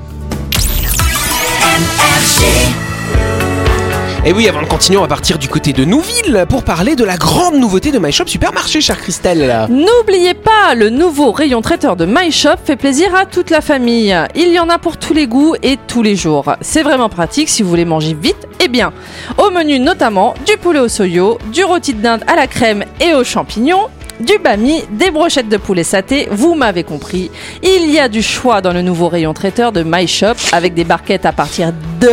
Et 4.23 4.33
oui, 4.33 4.47
avant 4.47 4.61
de 4.61 4.67
continuer, 4.67 4.99
on 4.99 5.01
va 5.01 5.07
partir 5.07 5.39
du 5.39 5.47
côté 5.47 5.73
de 5.73 5.83
Nouville 5.83 6.45
pour 6.47 6.63
parler 6.63 6.95
de 6.95 7.03
la 7.03 7.17
grande 7.17 7.55
nouveauté 7.55 7.91
de 7.91 7.97
My 7.97 8.11
Shop 8.11 8.27
Supermarché, 8.27 8.79
chère 8.79 9.01
Christelle. 9.01 9.65
N'oubliez 9.67 10.35
pas, 10.35 10.75
le 10.75 10.91
nouveau 10.91 11.31
rayon 11.31 11.63
traiteur 11.63 11.95
de 11.95 12.05
My 12.05 12.31
Shop 12.31 12.57
fait 12.63 12.75
plaisir 12.75 13.15
à 13.15 13.25
toute 13.25 13.49
la 13.49 13.61
famille. 13.61 14.15
Il 14.35 14.49
y 14.51 14.59
en 14.59 14.69
a 14.69 14.77
pour 14.77 14.97
tous 14.97 15.15
les 15.15 15.25
goûts 15.25 15.55
et 15.63 15.79
tous 15.87 16.03
les 16.03 16.15
jours. 16.15 16.55
C'est 16.61 16.83
vraiment 16.83 17.09
pratique 17.09 17.49
si 17.49 17.63
vous 17.63 17.69
voulez 17.69 17.83
manger 17.83 18.13
vite 18.13 18.47
et 18.59 18.67
bien. 18.67 18.93
Au 19.39 19.49
menu 19.49 19.79
notamment 19.79 20.35
du 20.45 20.55
poulet 20.57 20.81
au 20.81 20.87
soyo, 20.87 21.39
du 21.51 21.63
rôti 21.63 21.95
de 21.95 22.01
dinde 22.03 22.23
à 22.27 22.35
la 22.35 22.45
crème 22.45 22.85
et 22.99 23.15
aux 23.15 23.23
champignons, 23.23 23.87
du 24.21 24.37
bami, 24.37 24.83
des 24.91 25.11
brochettes 25.11 25.49
de 25.49 25.57
poulet 25.57 25.83
saté, 25.83 26.27
vous 26.31 26.53
m'avez 26.55 26.83
compris. 26.83 27.29
Il 27.63 27.91
y 27.91 27.99
a 27.99 28.07
du 28.07 28.21
choix 28.23 28.61
dans 28.61 28.73
le 28.73 28.81
nouveau 28.81 29.07
rayon 29.07 29.33
traiteur 29.33 29.71
de 29.71 29.83
My 29.85 30.07
Shop 30.07 30.33
avec 30.51 30.73
des 30.73 30.83
barquettes 30.83 31.25
à 31.25 31.31
partir 31.31 31.71
de 31.99 32.09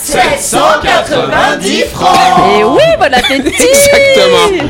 790 0.00 1.82
francs 1.92 2.16
Et 2.58 2.64
oui, 2.64 2.82
bon 2.98 3.14
appétit 3.14 3.62
Exactement. 3.62 4.68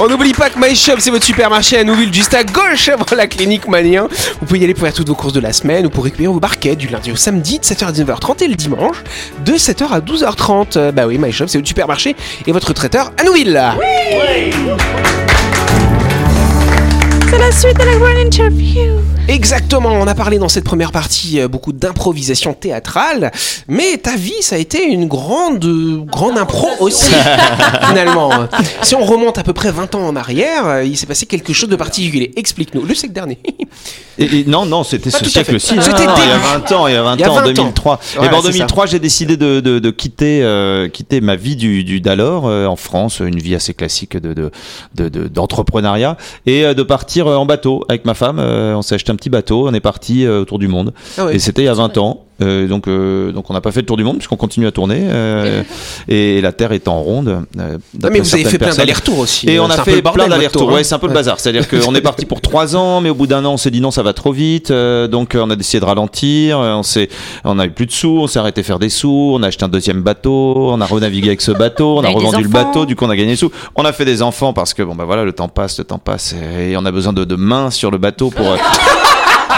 On 0.00 0.08
n'oublie 0.08 0.32
pas 0.32 0.50
que 0.50 0.58
My 0.58 0.76
Shop, 0.76 0.94
c'est 0.98 1.10
votre 1.10 1.24
supermarché 1.24 1.78
à 1.78 1.84
Nouville, 1.84 2.12
juste 2.12 2.34
à 2.34 2.44
gauche 2.44 2.88
avant 2.92 3.04
la 3.16 3.26
clinique 3.26 3.66
Malien. 3.68 4.08
Vous 4.40 4.46
pouvez 4.46 4.60
y 4.60 4.64
aller 4.64 4.74
pour 4.74 4.84
faire 4.84 4.92
toutes 4.92 5.08
vos 5.08 5.14
courses 5.14 5.32
de 5.32 5.40
la 5.40 5.52
semaine 5.52 5.86
ou 5.86 5.90
pour 5.90 6.04
récupérer 6.04 6.28
vos 6.32 6.40
barquettes 6.40 6.78
du 6.78 6.88
lundi 6.88 7.10
au 7.12 7.16
samedi 7.16 7.58
de 7.58 7.64
7h 7.64 7.86
à 7.86 7.92
19h30 7.92 8.44
et 8.44 8.48
le 8.48 8.54
dimanche 8.54 8.96
de 9.44 9.52
7h 9.52 9.88
à 9.90 10.00
12h30. 10.00 10.76
Euh, 10.76 10.92
Bah 10.92 11.06
oui, 11.06 11.18
My 11.18 11.32
Shop, 11.32 11.46
c'est 11.48 11.58
votre 11.58 11.68
supermarché 11.68 12.14
et 12.46 12.52
votre 12.52 12.72
traiteur 12.72 13.12
à 13.18 13.24
Nouville. 13.24 13.60
C'est 17.38 17.44
la 17.44 17.52
suite 17.52 17.78
de 17.78 17.84
la 17.84 17.96
Grand 17.96 18.20
Interview 18.20 19.00
Exactement, 19.28 19.90
on 19.92 20.06
a 20.06 20.14
parlé 20.14 20.38
dans 20.38 20.48
cette 20.48 20.64
première 20.64 20.90
partie 20.90 21.38
euh, 21.40 21.48
beaucoup 21.48 21.72
d'improvisation 21.72 22.54
théâtrale, 22.54 23.30
mais 23.68 23.98
ta 23.98 24.16
vie, 24.16 24.40
ça 24.40 24.56
a 24.56 24.58
été 24.58 24.82
une 24.84 25.06
grande, 25.06 25.64
euh, 25.64 25.98
grande 26.06 26.38
impro 26.38 26.68
aussi, 26.80 27.12
finalement. 27.88 28.30
Si 28.82 28.94
on 28.94 29.04
remonte 29.04 29.36
à 29.38 29.42
peu 29.42 29.52
près 29.52 29.70
20 29.70 29.94
ans 29.94 30.06
en 30.06 30.16
arrière, 30.16 30.66
euh, 30.66 30.84
il 30.84 30.96
s'est 30.96 31.06
passé 31.06 31.26
quelque 31.26 31.52
chose 31.52 31.68
de 31.68 31.76
particulier. 31.76 32.32
Explique-nous, 32.36 32.82
le 32.84 32.94
siècle 32.94 33.14
dernier. 33.14 33.38
Et, 34.18 34.24
et 34.40 34.44
non, 34.46 34.64
non, 34.66 34.82
c'était 34.82 35.10
ce 35.10 35.24
siècle-ci. 35.24 35.74
hein, 35.78 35.82
C'était 35.82 36.02
il 36.02 36.06
y 36.06 36.08
a 36.08 36.14
début. 36.14 36.66
20 36.68 36.72
ans, 36.72 36.86
il 36.88 36.94
y 36.94 36.96
a 36.96 37.02
20 37.02 37.14
Il 37.16 37.20
y 37.20 37.24
a 37.24 37.30
ans, 37.30 37.34
20 37.34 37.40
en 37.40 37.44
ans. 37.44 37.46
2003. 37.52 38.00
Ouais, 38.18 38.26
et 38.26 38.28
ben, 38.30 38.34
en 38.34 38.40
c'est 38.40 38.46
ça. 38.46 38.52
2003, 38.52 38.86
j'ai 38.86 38.98
décidé 38.98 39.36
de, 39.36 39.60
de, 39.60 39.78
de 39.78 39.90
quitter, 39.90 40.40
euh, 40.42 40.88
quitter 40.88 41.20
ma 41.20 41.36
vie 41.36 41.54
du, 41.54 41.84
du 41.84 42.00
d'alors 42.00 42.46
euh, 42.48 42.66
en 42.66 42.76
France, 42.76 43.20
une 43.20 43.38
vie 43.38 43.54
assez 43.54 43.74
classique 43.74 44.16
de, 44.16 44.32
de, 44.32 44.50
de, 44.94 45.08
de- 45.10 45.28
d'entrepreneuriat, 45.28 46.16
et 46.46 46.64
euh, 46.64 46.72
de 46.74 46.82
partir 46.82 47.26
en 47.26 47.44
bateau 47.46 47.84
avec 47.90 48.04
ma 48.06 48.14
femme. 48.14 48.38
Euh, 48.40 48.74
on 48.74 48.82
s'est 48.82 48.94
acheté 48.94 49.12
un 49.12 49.16
petit 49.18 49.30
bateau, 49.30 49.68
on 49.68 49.74
est 49.74 49.80
parti 49.80 50.24
euh, 50.24 50.40
autour 50.40 50.58
du 50.58 50.68
monde. 50.68 50.94
Ah 51.18 51.26
ouais. 51.26 51.36
Et 51.36 51.38
c'était 51.38 51.62
il 51.62 51.66
y 51.66 51.68
a 51.68 51.74
20 51.74 51.98
ans. 51.98 52.24
Euh, 52.40 52.68
donc, 52.68 52.86
euh, 52.86 53.32
donc 53.32 53.50
on 53.50 53.52
n'a 53.54 53.60
pas 53.60 53.72
fait 53.72 53.80
le 53.80 53.86
tour 53.86 53.96
du 53.96 54.04
monde 54.04 54.18
puisqu'on 54.18 54.36
continue 54.36 54.66
à 54.68 54.70
tourner 54.70 55.00
euh, 55.02 55.62
et 56.08 56.40
la 56.40 56.52
Terre 56.52 56.70
est 56.72 56.86
en 56.86 57.00
ronde. 57.00 57.44
euh, 57.58 57.78
Ah, 58.02 58.10
mais 58.10 58.20
vous 58.20 58.34
avez 58.34 58.44
fait 58.44 58.58
plein 58.58 58.74
d'allers-retours 58.74 59.18
aussi. 59.18 59.48
Et 59.48 59.58
Euh, 59.58 59.62
on 59.64 59.70
a 59.70 59.82
fait 59.82 60.00
plein 60.02 60.28
d'allers-retours. 60.28 60.62
tour, 60.62 60.70
hein. 60.70 60.74
Ouais, 60.74 60.84
c'est 60.84 60.94
un 60.94 60.98
peu 61.00 61.08
le 61.08 61.14
bazar. 61.14 61.40
C'est-à-dire 61.40 61.68
qu'on 61.68 61.94
est 61.96 62.00
parti 62.00 62.26
pour 62.26 62.40
trois 62.40 62.76
ans, 62.76 63.00
mais 63.00 63.10
au 63.10 63.14
bout 63.14 63.26
d'un 63.26 63.44
an, 63.44 63.54
on 63.54 63.56
s'est 63.56 63.70
dit 63.72 63.80
non, 63.80 63.90
ça 63.90 64.02
va 64.04 64.12
trop 64.12 64.32
vite. 64.32 64.70
euh, 64.70 65.08
donc 65.08 65.34
euh, 65.34 65.42
on 65.44 65.50
a 65.50 65.56
décidé 65.56 65.80
de 65.80 65.84
ralentir. 65.84 66.58
On 66.58 66.82
s'est, 66.84 67.08
on 67.44 67.58
a 67.58 67.66
eu 67.66 67.70
plus 67.70 67.86
de 67.86 67.92
sous. 67.92 68.18
On 68.22 68.26
s'est 68.28 68.38
arrêté 68.38 68.62
faire 68.62 68.78
des 68.78 68.88
sous. 68.88 69.32
On 69.34 69.42
a 69.42 69.48
acheté 69.48 69.64
un 69.64 69.68
deuxième 69.68 70.02
bateau. 70.02 70.54
On 70.70 70.80
a 70.80 70.86
renavigué 70.86 71.28
avec 71.28 71.40
ce 71.40 71.50
bateau. 71.52 71.98
On, 71.98 72.04
a 72.04 72.08
revendu 72.10 72.42
le 72.44 72.48
bateau. 72.48 72.86
Du 72.86 72.94
coup, 72.94 73.04
on 73.04 73.10
a 73.10 73.16
gagné 73.16 73.30
des 73.30 73.36
sous. 73.36 73.50
On 73.74 73.84
a 73.84 73.92
fait 73.92 74.04
des 74.04 74.22
enfants 74.22 74.52
parce 74.52 74.74
que 74.74 74.82
bon 74.84 74.94
bah 74.94 75.04
voilà, 75.04 75.24
le 75.24 75.32
temps 75.32 75.48
passe, 75.48 75.78
le 75.78 75.84
temps 75.84 75.98
passe, 75.98 76.34
et 76.60 76.76
on 76.76 76.84
a 76.84 76.92
besoin 76.92 77.12
de, 77.12 77.24
de 77.24 77.34
mains 77.36 77.70
sur 77.72 77.90
le 77.90 77.98
bateau 77.98 78.30
pour. 78.30 78.46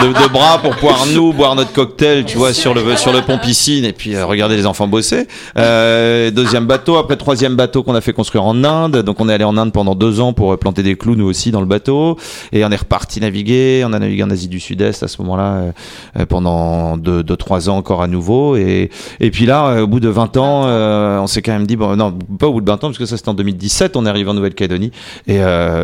De, 0.02 0.08
de 0.08 0.32
bras 0.32 0.58
pour 0.58 0.74
pouvoir 0.76 1.06
nous 1.12 1.32
boire 1.32 1.54
notre 1.54 1.72
cocktail, 1.72 2.24
tu 2.24 2.38
vois, 2.38 2.52
sur 2.52 2.74
le 2.74 2.96
sur 2.96 3.12
le 3.12 3.22
pont 3.22 3.38
piscine 3.38 3.84
et 3.84 3.92
puis 3.92 4.14
euh, 4.14 4.24
regarder 4.24 4.56
les 4.56 4.66
enfants 4.66 4.88
bosser. 4.88 5.26
Euh, 5.56 6.30
deuxième 6.30 6.66
bateau, 6.66 6.96
après 6.96 7.16
troisième 7.16 7.56
bateau 7.56 7.82
qu'on 7.82 7.94
a 7.94 8.00
fait 8.00 8.12
construire 8.12 8.44
en 8.44 8.64
Inde. 8.64 8.98
Donc 9.02 9.20
on 9.20 9.28
est 9.28 9.34
allé 9.34 9.44
en 9.44 9.56
Inde 9.56 9.72
pendant 9.72 9.94
deux 9.94 10.20
ans 10.20 10.32
pour 10.32 10.52
euh, 10.52 10.56
planter 10.56 10.82
des 10.82 10.96
clous 10.96 11.16
nous 11.16 11.26
aussi 11.26 11.50
dans 11.50 11.60
le 11.60 11.66
bateau 11.66 12.16
et 12.52 12.64
on 12.64 12.70
est 12.70 12.76
reparti 12.76 13.20
naviguer. 13.20 13.82
On 13.86 13.92
a 13.92 13.98
navigué 13.98 14.22
en 14.22 14.30
Asie 14.30 14.48
du 14.48 14.60
Sud-Est 14.60 15.02
à 15.02 15.08
ce 15.08 15.20
moment-là 15.22 15.42
euh, 15.42 15.72
euh, 16.18 16.26
pendant 16.26 16.96
deux, 16.96 17.22
deux 17.22 17.36
trois 17.36 17.68
ans 17.68 17.76
encore 17.76 18.02
à 18.02 18.06
nouveau 18.06 18.56
et 18.56 18.90
et 19.20 19.30
puis 19.30 19.46
là 19.46 19.68
euh, 19.68 19.82
au 19.82 19.86
bout 19.86 20.00
de 20.00 20.08
20 20.08 20.36
ans, 20.36 21.22
on 21.22 21.26
s'est 21.26 21.42
quand 21.42 21.52
même 21.52 21.66
dit 21.66 21.76
bon 21.76 21.96
non 21.96 22.16
pas 22.38 22.46
au 22.46 22.52
bout 22.54 22.60
de 22.60 22.70
20 22.70 22.74
ans 22.74 22.78
parce 22.88 22.98
que 22.98 23.06
ça 23.06 23.16
c'était 23.16 23.28
en 23.28 23.34
2017. 23.34 23.96
On 23.96 24.06
est 24.06 24.08
arrivé 24.08 24.30
en 24.30 24.34
Nouvelle-Calédonie 24.34 24.92
et 25.26 25.40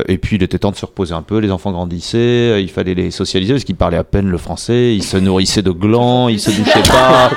et 0.08 0.18
puis 0.18 0.36
il 0.36 0.42
était 0.42 0.58
temps 0.58 0.70
de 0.70 0.76
se 0.76 0.86
reposer 0.86 1.14
un 1.14 1.22
peu. 1.22 1.38
Les 1.38 1.50
enfants 1.50 1.72
grandissaient, 1.72 2.62
il 2.62 2.70
fallait 2.70 2.94
les 2.94 3.10
socialiser 3.10 3.54
parce 3.54 3.64
qu'ils 3.64 3.76
parlaient 3.76 3.95
à 3.96 4.04
peine 4.04 4.28
le 4.28 4.38
français, 4.38 4.94
ils 4.94 5.02
se 5.02 5.16
nourrissaient 5.16 5.62
de 5.62 5.70
glands, 5.70 6.28
ils 6.28 6.40
se 6.40 6.50
douchaient 6.50 6.82
pas, 6.88 7.30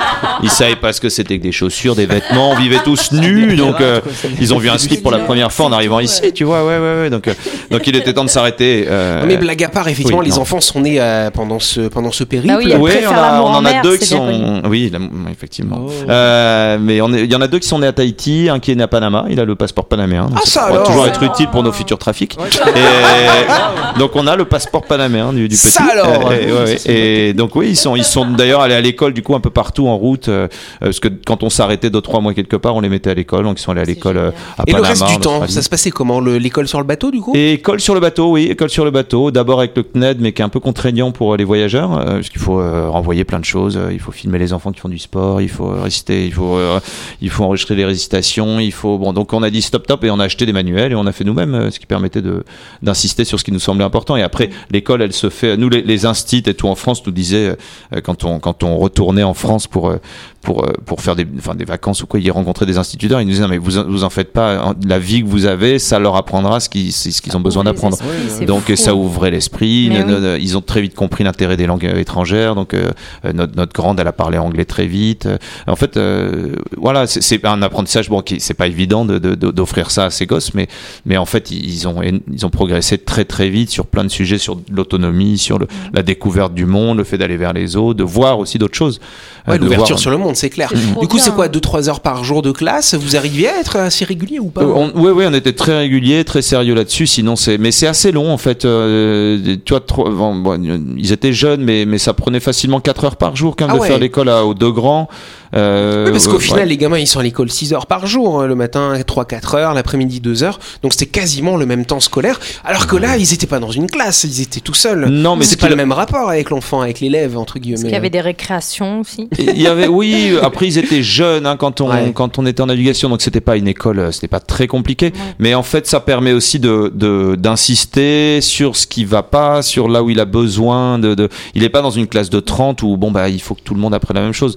ils 0.43 0.49
savaient 0.49 0.75
pas 0.75 0.93
ce 0.93 1.01
que 1.01 1.09
c'était 1.09 1.37
que 1.37 1.43
des 1.43 1.51
chaussures, 1.51 1.95
des 1.95 2.05
vêtements, 2.05 2.51
on 2.51 2.55
vivait 2.55 2.79
tous 2.83 3.11
nus, 3.11 3.55
donc 3.55 3.79
euh, 3.81 4.01
ils 4.39 4.53
ont 4.53 4.57
vu 4.57 4.69
un 4.69 4.77
slip 4.77 5.01
pour 5.01 5.11
la 5.11 5.19
première 5.19 5.51
fois 5.51 5.65
en 5.67 5.71
arrivant 5.71 5.99
ici, 5.99 6.31
tu 6.33 6.43
vois, 6.43 6.65
ouais, 6.65 6.77
ouais, 6.77 7.01
ouais, 7.01 7.09
donc, 7.09 7.27
euh, 7.27 7.33
donc 7.71 7.85
il 7.87 7.95
était 7.95 8.13
temps 8.13 8.23
de 8.25 8.29
s'arrêter. 8.29 8.85
euh, 8.87 9.23
mais 9.27 9.37
blague 9.37 9.63
à 9.63 9.69
part, 9.69 9.87
effectivement, 9.87 10.19
oui, 10.19 10.25
les 10.25 10.31
non. 10.35 10.41
enfants 10.41 10.61
sont 10.61 10.81
nés 10.81 10.99
euh, 10.99 11.29
pendant 11.31 11.59
ce 11.59 11.81
pendant 11.81 12.11
ce 12.11 12.23
périple. 12.23 12.53
Bah 12.53 12.59
oui, 12.63 12.73
Ouais, 12.75 13.03
on, 13.07 13.11
a- 13.13 13.41
en 13.41 13.65
a 13.65 13.81
deux 13.81 13.97
qui 13.97 14.05
sont. 14.05 14.61
Oui, 14.69 14.91
effectivement. 15.31 15.85
Euh, 16.09 16.77
mais 16.79 17.01
on 17.01 17.13
est- 17.13 17.23
il 17.23 17.31
y 17.31 17.35
en 17.35 17.41
a 17.41 17.47
deux 17.47 17.59
qui 17.59 17.67
sont 17.67 17.79
nés 17.79 17.87
à 17.87 17.91
Tahiti, 17.93 18.49
un 18.49 18.59
qui 18.59 18.71
est 18.71 18.75
né 18.75 18.83
à 18.83 18.87
Panama. 18.87 19.25
Il 19.29 19.39
a 19.39 19.45
le 19.45 19.55
passeport 19.55 19.85
panaméen. 19.85 20.29
Ah, 20.35 20.39
ça 20.45 20.63
alors 20.65 20.83
toujours 20.83 21.07
être 21.07 21.21
utile 21.23 21.47
pour 21.49 21.63
nos 21.63 21.71
futurs 21.71 21.97
trafics. 21.97 22.37
Et 22.75 23.99
donc 23.99 24.11
on 24.15 24.27
a 24.27 24.35
le 24.35 24.45
passeport 24.45 24.83
panaméen 24.85 25.33
du, 25.33 25.47
du 25.47 25.55
petit. 25.55 25.67
Ça 25.67 25.83
alors. 25.91 26.31
Et, 26.33 26.48
ouais, 26.51 26.63
ouais. 26.63 26.77
Et 26.91 27.33
donc 27.33 27.55
oui, 27.55 27.69
ils 27.69 27.75
sont, 27.75 27.95
ils 27.95 28.03
sont 28.03 28.25
d'ailleurs 28.29 28.61
allés 28.61 28.73
à 28.75 28.81
l'école 28.81 29.13
du 29.13 29.21
coup 29.23 29.35
un 29.35 29.39
peu 29.39 29.49
partout 29.49 29.87
en 29.87 29.97
route, 29.97 30.29
euh, 30.29 30.47
parce 30.79 30.99
que 30.99 31.07
quand 31.25 31.43
on 31.43 31.49
s'arrêtait 31.49 31.89
deux 31.89 32.01
trois 32.01 32.21
mois 32.21 32.33
quelque 32.33 32.55
part, 32.55 32.75
on 32.75 32.81
les 32.81 32.89
mettait 32.89 33.09
à 33.09 33.13
l'école. 33.13 33.43
Donc 33.43 33.59
ils 33.59 33.63
sont 33.63 33.71
allés 33.71 33.81
à 33.81 33.85
l'école 33.85 34.17
euh, 34.17 34.31
à 34.57 34.63
Et 34.67 34.73
le 34.73 34.81
reste 34.81 35.05
du 35.07 35.17
temps, 35.19 35.47
ça 35.47 35.61
se 35.61 35.69
passait 35.69 35.91
comment 35.91 36.19
le- 36.19 36.37
L'école 36.37 36.67
sur 36.67 36.79
le 36.79 36.85
bateau, 36.85 37.11
du 37.11 37.19
coup? 37.21 37.33
Et 37.35 37.53
école 37.53 37.79
sur 37.79 37.93
le 37.93 37.99
bateau, 37.99 38.31
oui, 38.31 38.45
école 38.45 38.69
sur 38.69 38.85
le 38.85 38.91
bateau. 38.91 39.31
D'abord 39.31 39.59
avec 39.59 39.75
le 39.75 39.83
CNED, 39.83 40.17
mais 40.19 40.31
qui 40.31 40.41
est 40.41 40.45
un 40.45 40.49
peu 40.49 40.59
contraignant 40.59 41.11
pour 41.11 41.33
euh, 41.33 41.37
les 41.37 41.43
voyageurs, 41.43 41.97
euh, 41.97 42.05
parce 42.15 42.29
qu'il 42.29 42.41
faut 42.41 42.59
euh, 42.59 42.89
renvoyer 42.89 43.23
plein 43.23 43.39
de 43.39 43.45
choses. 43.45 43.79
Il 43.91 43.99
faut 43.99 44.11
filmer 44.11 44.39
les 44.39 44.53
enfants 44.53 44.71
qui 44.71 44.79
font 44.79 44.89
du 44.89 44.99
sport, 44.99 45.41
il 45.41 45.49
faut 45.49 45.69
réciter, 45.69 46.25
il 46.25 46.33
faut, 46.33 46.55
euh, 46.57 46.79
il 47.21 47.29
faut 47.29 47.43
enregistrer 47.43 47.75
les 47.75 47.85
récitations, 47.85 48.59
il 48.59 48.71
faut. 48.71 48.97
Bon, 48.97 49.13
donc 49.13 49.33
on 49.33 49.43
a 49.43 49.49
dit 49.49 49.61
stop 49.61 49.85
top 49.87 50.03
et 50.03 50.11
on 50.11 50.19
a 50.19 50.23
acheté 50.25 50.45
des 50.45 50.53
manuels 50.53 50.91
et 50.91 50.95
on 50.95 51.05
a 51.05 51.11
fait 51.11 51.23
nous-mêmes, 51.23 51.69
ce 51.71 51.79
qui 51.79 51.85
permettait 51.85 52.21
de 52.21 52.43
d'insister 52.81 53.25
sur 53.25 53.39
ce 53.39 53.43
qui 53.43 53.51
nous 53.51 53.59
semblait 53.59 53.83
important. 53.83 54.15
Et 54.15 54.21
après, 54.23 54.49
l'école, 54.71 55.01
elle 55.01 55.13
se 55.13 55.29
fait. 55.29 55.57
Nous, 55.57 55.69
les, 55.69 55.81
les 55.81 56.05
instits 56.05 56.38
et 56.47 56.53
tout 56.53 56.67
en 56.67 56.75
France 56.75 57.05
nous 57.05 57.11
disaient 57.11 57.55
euh, 57.93 58.01
quand 58.01 58.23
on 58.23 58.39
quand 58.39 58.63
on 58.63 58.77
retournait 58.77 59.23
en 59.23 59.33
France 59.33 59.67
pour 59.67 59.89
euh, 59.89 59.97
pour 60.41 60.63
euh, 60.65 60.73
pour 60.85 61.01
faire 61.01 61.15
des 61.15 61.27
enfin 61.37 61.55
des 61.55 61.65
vacances 61.65 62.01
ou 62.03 62.07
quoi, 62.07 62.19
ils 62.19 62.31
rencontraient 62.31 62.65
des 62.65 62.77
instituteurs, 62.77 63.19
ils 63.21 63.25
nous 63.25 63.31
disaient 63.31 63.43
non, 63.43 63.49
mais 63.49 63.57
vous 63.57 63.71
vous 63.87 64.03
en 64.03 64.09
faites 64.09 64.31
pas, 64.31 64.73
la 64.87 64.99
vie 64.99 65.21
que 65.23 65.27
vous 65.27 65.45
avez, 65.45 65.79
ça 65.79 65.99
leur 65.99 66.15
apprendra 66.15 66.59
ce 66.59 66.69
qu'ils 66.69 66.93
ce 66.93 67.21
qu'ils 67.21 67.35
ont 67.35 67.41
besoin 67.41 67.63
d'apprendre. 67.65 67.97
Donc 68.45 68.63
fou. 68.63 68.75
ça 68.75 68.95
ouvrait 68.95 69.31
l'esprit. 69.31 69.89
Oui. 69.91 70.37
Ils 70.41 70.57
ont 70.57 70.61
très 70.61 70.81
vite 70.81 70.95
compris 70.95 71.23
l'intérêt 71.23 71.57
des 71.57 71.65
langues 71.65 71.83
étrangères. 71.83 72.55
Donc 72.55 72.73
euh, 72.73 72.91
notre, 73.33 73.55
notre 73.55 73.73
grande, 73.73 73.99
elle 73.99 74.07
a 74.07 74.13
parlé 74.13 74.37
anglais 74.37 74.65
très 74.65 74.87
vite. 74.87 75.27
En 75.67 75.75
fait, 75.75 75.97
euh, 75.97 76.55
voilà, 76.77 77.05
c'est- 77.07 77.43
un 77.45 77.61
apprentissage. 77.61 78.09
Bon, 78.09 78.21
qui 78.21 78.39
c'est 78.39 78.53
pas 78.53 78.67
évident 78.67 79.05
de- 79.05 79.17
de- 79.17 79.35
de- 79.35 79.51
d'offrir 79.51 79.91
ça 79.91 80.05
à 80.05 80.09
ces 80.09 80.25
gosses, 80.25 80.53
mais 80.53 80.67
mais 81.05 81.17
en 81.17 81.25
fait 81.25 81.51
ils 81.51 81.87
ont 81.87 82.01
ils 82.01 82.45
ont 82.45 82.49
progressé 82.49 82.97
très 82.97 83.25
très 83.25 83.49
vite 83.49 83.69
sur 83.69 83.85
plein 83.85 84.03
de 84.03 84.09
sujets, 84.09 84.37
sur 84.37 84.59
l'autonomie, 84.71 85.37
sur 85.37 85.57
le, 85.59 85.67
la 85.93 86.01
découverte 86.03 86.28
du 86.49 86.65
monde, 86.65 86.97
le 86.97 87.03
fait 87.03 87.17
d'aller 87.17 87.37
vers 87.37 87.53
les 87.53 87.75
autres, 87.75 87.97
de 87.97 88.03
voir 88.03 88.39
aussi 88.39 88.57
d'autres 88.57 88.75
choses. 88.77 88.99
Euh, 89.47 89.53
Ouais, 89.53 89.57
l'ouverture 89.57 89.87
voir- 89.87 89.99
sur 89.99 90.11
le 90.11 90.17
monde, 90.17 90.35
c'est 90.35 90.49
clair. 90.49 90.71
Du 91.01 91.07
coup, 91.07 91.17
c'est 91.17 91.33
quoi 91.33 91.47
2-3 91.47 91.89
heures 91.89 91.99
par 92.01 92.23
jour 92.23 92.41
de 92.41 92.51
classe? 92.51 92.93
Vous 92.93 93.15
arriviez 93.15 93.47
à 93.49 93.59
être 93.59 93.75
assez 93.77 94.05
régulier 94.05 94.39
ou 94.39 94.49
pas? 94.49 94.61
Euh, 94.61 94.71
on, 94.75 94.91
ouais, 95.01 95.11
ouais, 95.11 95.25
on 95.27 95.33
était 95.33 95.53
très 95.53 95.77
régulier, 95.77 96.23
très 96.23 96.41
sérieux 96.41 96.75
là-dessus. 96.75 97.07
Sinon, 97.07 97.35
c'est, 97.35 97.57
mais 97.57 97.71
c'est 97.71 97.87
assez 97.87 98.11
long 98.11 98.31
en 98.31 98.37
fait. 98.37 98.65
Euh, 98.65 99.55
tu 99.65 99.73
vois, 99.73 99.79
trop- 99.79 100.09
bon, 100.09 100.35
bon, 100.35 100.61
ils 100.97 101.11
étaient 101.11 101.33
jeunes, 101.33 101.63
mais 101.63 101.85
mais 101.85 101.97
ça 101.97 102.13
prenait 102.13 102.39
facilement 102.39 102.79
4 102.79 103.05
heures 103.05 103.15
par 103.15 103.35
jour 103.35 103.55
quand 103.55 103.65
même 103.65 103.71
Ah 103.75 103.77
de 103.77 103.81
ouais. 103.81 103.87
faire 103.87 103.99
l'école 103.99 104.29
à- 104.29 104.45
aux 104.45 104.53
deux 104.53 104.71
grands. 104.71 105.07
Euh, 105.55 106.05
Oui, 106.05 106.11
parce 106.11 106.27
qu'au 106.27 106.39
final, 106.39 106.67
les 106.67 106.77
gamins, 106.77 106.97
ils 106.99 107.07
sont 107.07 107.19
à 107.19 107.23
l'école 107.23 107.49
6 107.49 107.73
heures 107.73 107.85
par 107.87 108.05
jour. 108.07 108.41
hein, 108.41 108.47
Le 108.47 108.55
matin, 108.55 108.93
3-4 109.05 109.55
heures, 109.55 109.73
l'après-midi, 109.73 110.19
2 110.19 110.43
heures. 110.43 110.59
Donc, 110.83 110.93
c'était 110.93 111.05
quasiment 111.07 111.57
le 111.57 111.65
même 111.65 111.85
temps 111.85 111.99
scolaire. 111.99 112.39
Alors 112.63 112.87
que 112.87 112.95
là, 112.95 113.17
ils 113.17 113.33
étaient 113.33 113.47
pas 113.47 113.59
dans 113.59 113.71
une 113.71 113.89
classe, 113.89 114.23
ils 114.23 114.41
étaient 114.41 114.59
tout 114.59 114.73
seuls. 114.73 115.07
Non, 115.09 115.35
mais 115.35 115.43
c'est 115.45 115.55
ce 115.55 115.59
pas 115.59 115.69
le 115.69 115.75
même 115.75 115.91
rapport 115.91 116.29
avec 116.29 116.49
l'enfant, 116.49 116.81
avec 116.81 116.99
l'élève, 116.99 117.37
entre 117.37 117.59
guillemets. 117.59 117.81
qu'il 117.81 117.91
y 117.91 117.95
avait 117.95 118.09
des 118.09 118.21
récréations 118.21 118.99
aussi 119.01 119.27
Il 119.37 119.59
y 119.61 119.67
avait, 119.67 119.87
oui. 119.87 120.35
Après, 120.41 120.67
ils 120.67 120.77
étaient 120.77 121.03
jeunes 121.03 121.45
hein, 121.45 121.57
quand 121.57 121.81
on 121.81 121.89
Ouais. 121.89 122.11
quand 122.13 122.37
on 122.37 122.45
était 122.45 122.61
en 122.61 122.67
navigation, 122.67 123.09
donc 123.09 123.21
c'était 123.21 123.41
pas 123.41 123.57
une 123.57 123.67
école, 123.67 123.99
euh, 123.99 124.11
c'était 124.11 124.27
pas 124.27 124.39
très 124.39 124.67
compliqué. 124.67 125.11
Mais 125.39 125.55
en 125.55 125.63
fait, 125.63 125.87
ça 125.87 125.99
permet 125.99 126.33
aussi 126.33 126.59
de 126.59 126.91
de- 126.93 127.35
d'insister 127.35 128.41
sur 128.41 128.75
ce 128.75 128.87
qui 128.87 129.05
va 129.05 129.23
pas, 129.23 129.61
sur 129.61 129.87
là 129.89 130.03
où 130.03 130.09
il 130.09 130.19
a 130.19 130.25
besoin 130.25 130.99
de. 130.99 131.15
de... 131.15 131.29
Il 131.55 131.63
est 131.63 131.69
pas 131.69 131.81
dans 131.81 131.89
une 131.91 132.07
classe 132.07 132.29
de 132.29 132.39
30 132.39 132.83
où 132.83 132.97
bon 132.97 133.11
bah 133.11 133.29
il 133.29 133.41
faut 133.41 133.55
que 133.55 133.61
tout 133.61 133.73
le 133.73 133.79
monde 133.79 133.93
apprenne 133.93 134.15
la 134.17 134.23
même 134.23 134.33
chose. 134.33 134.55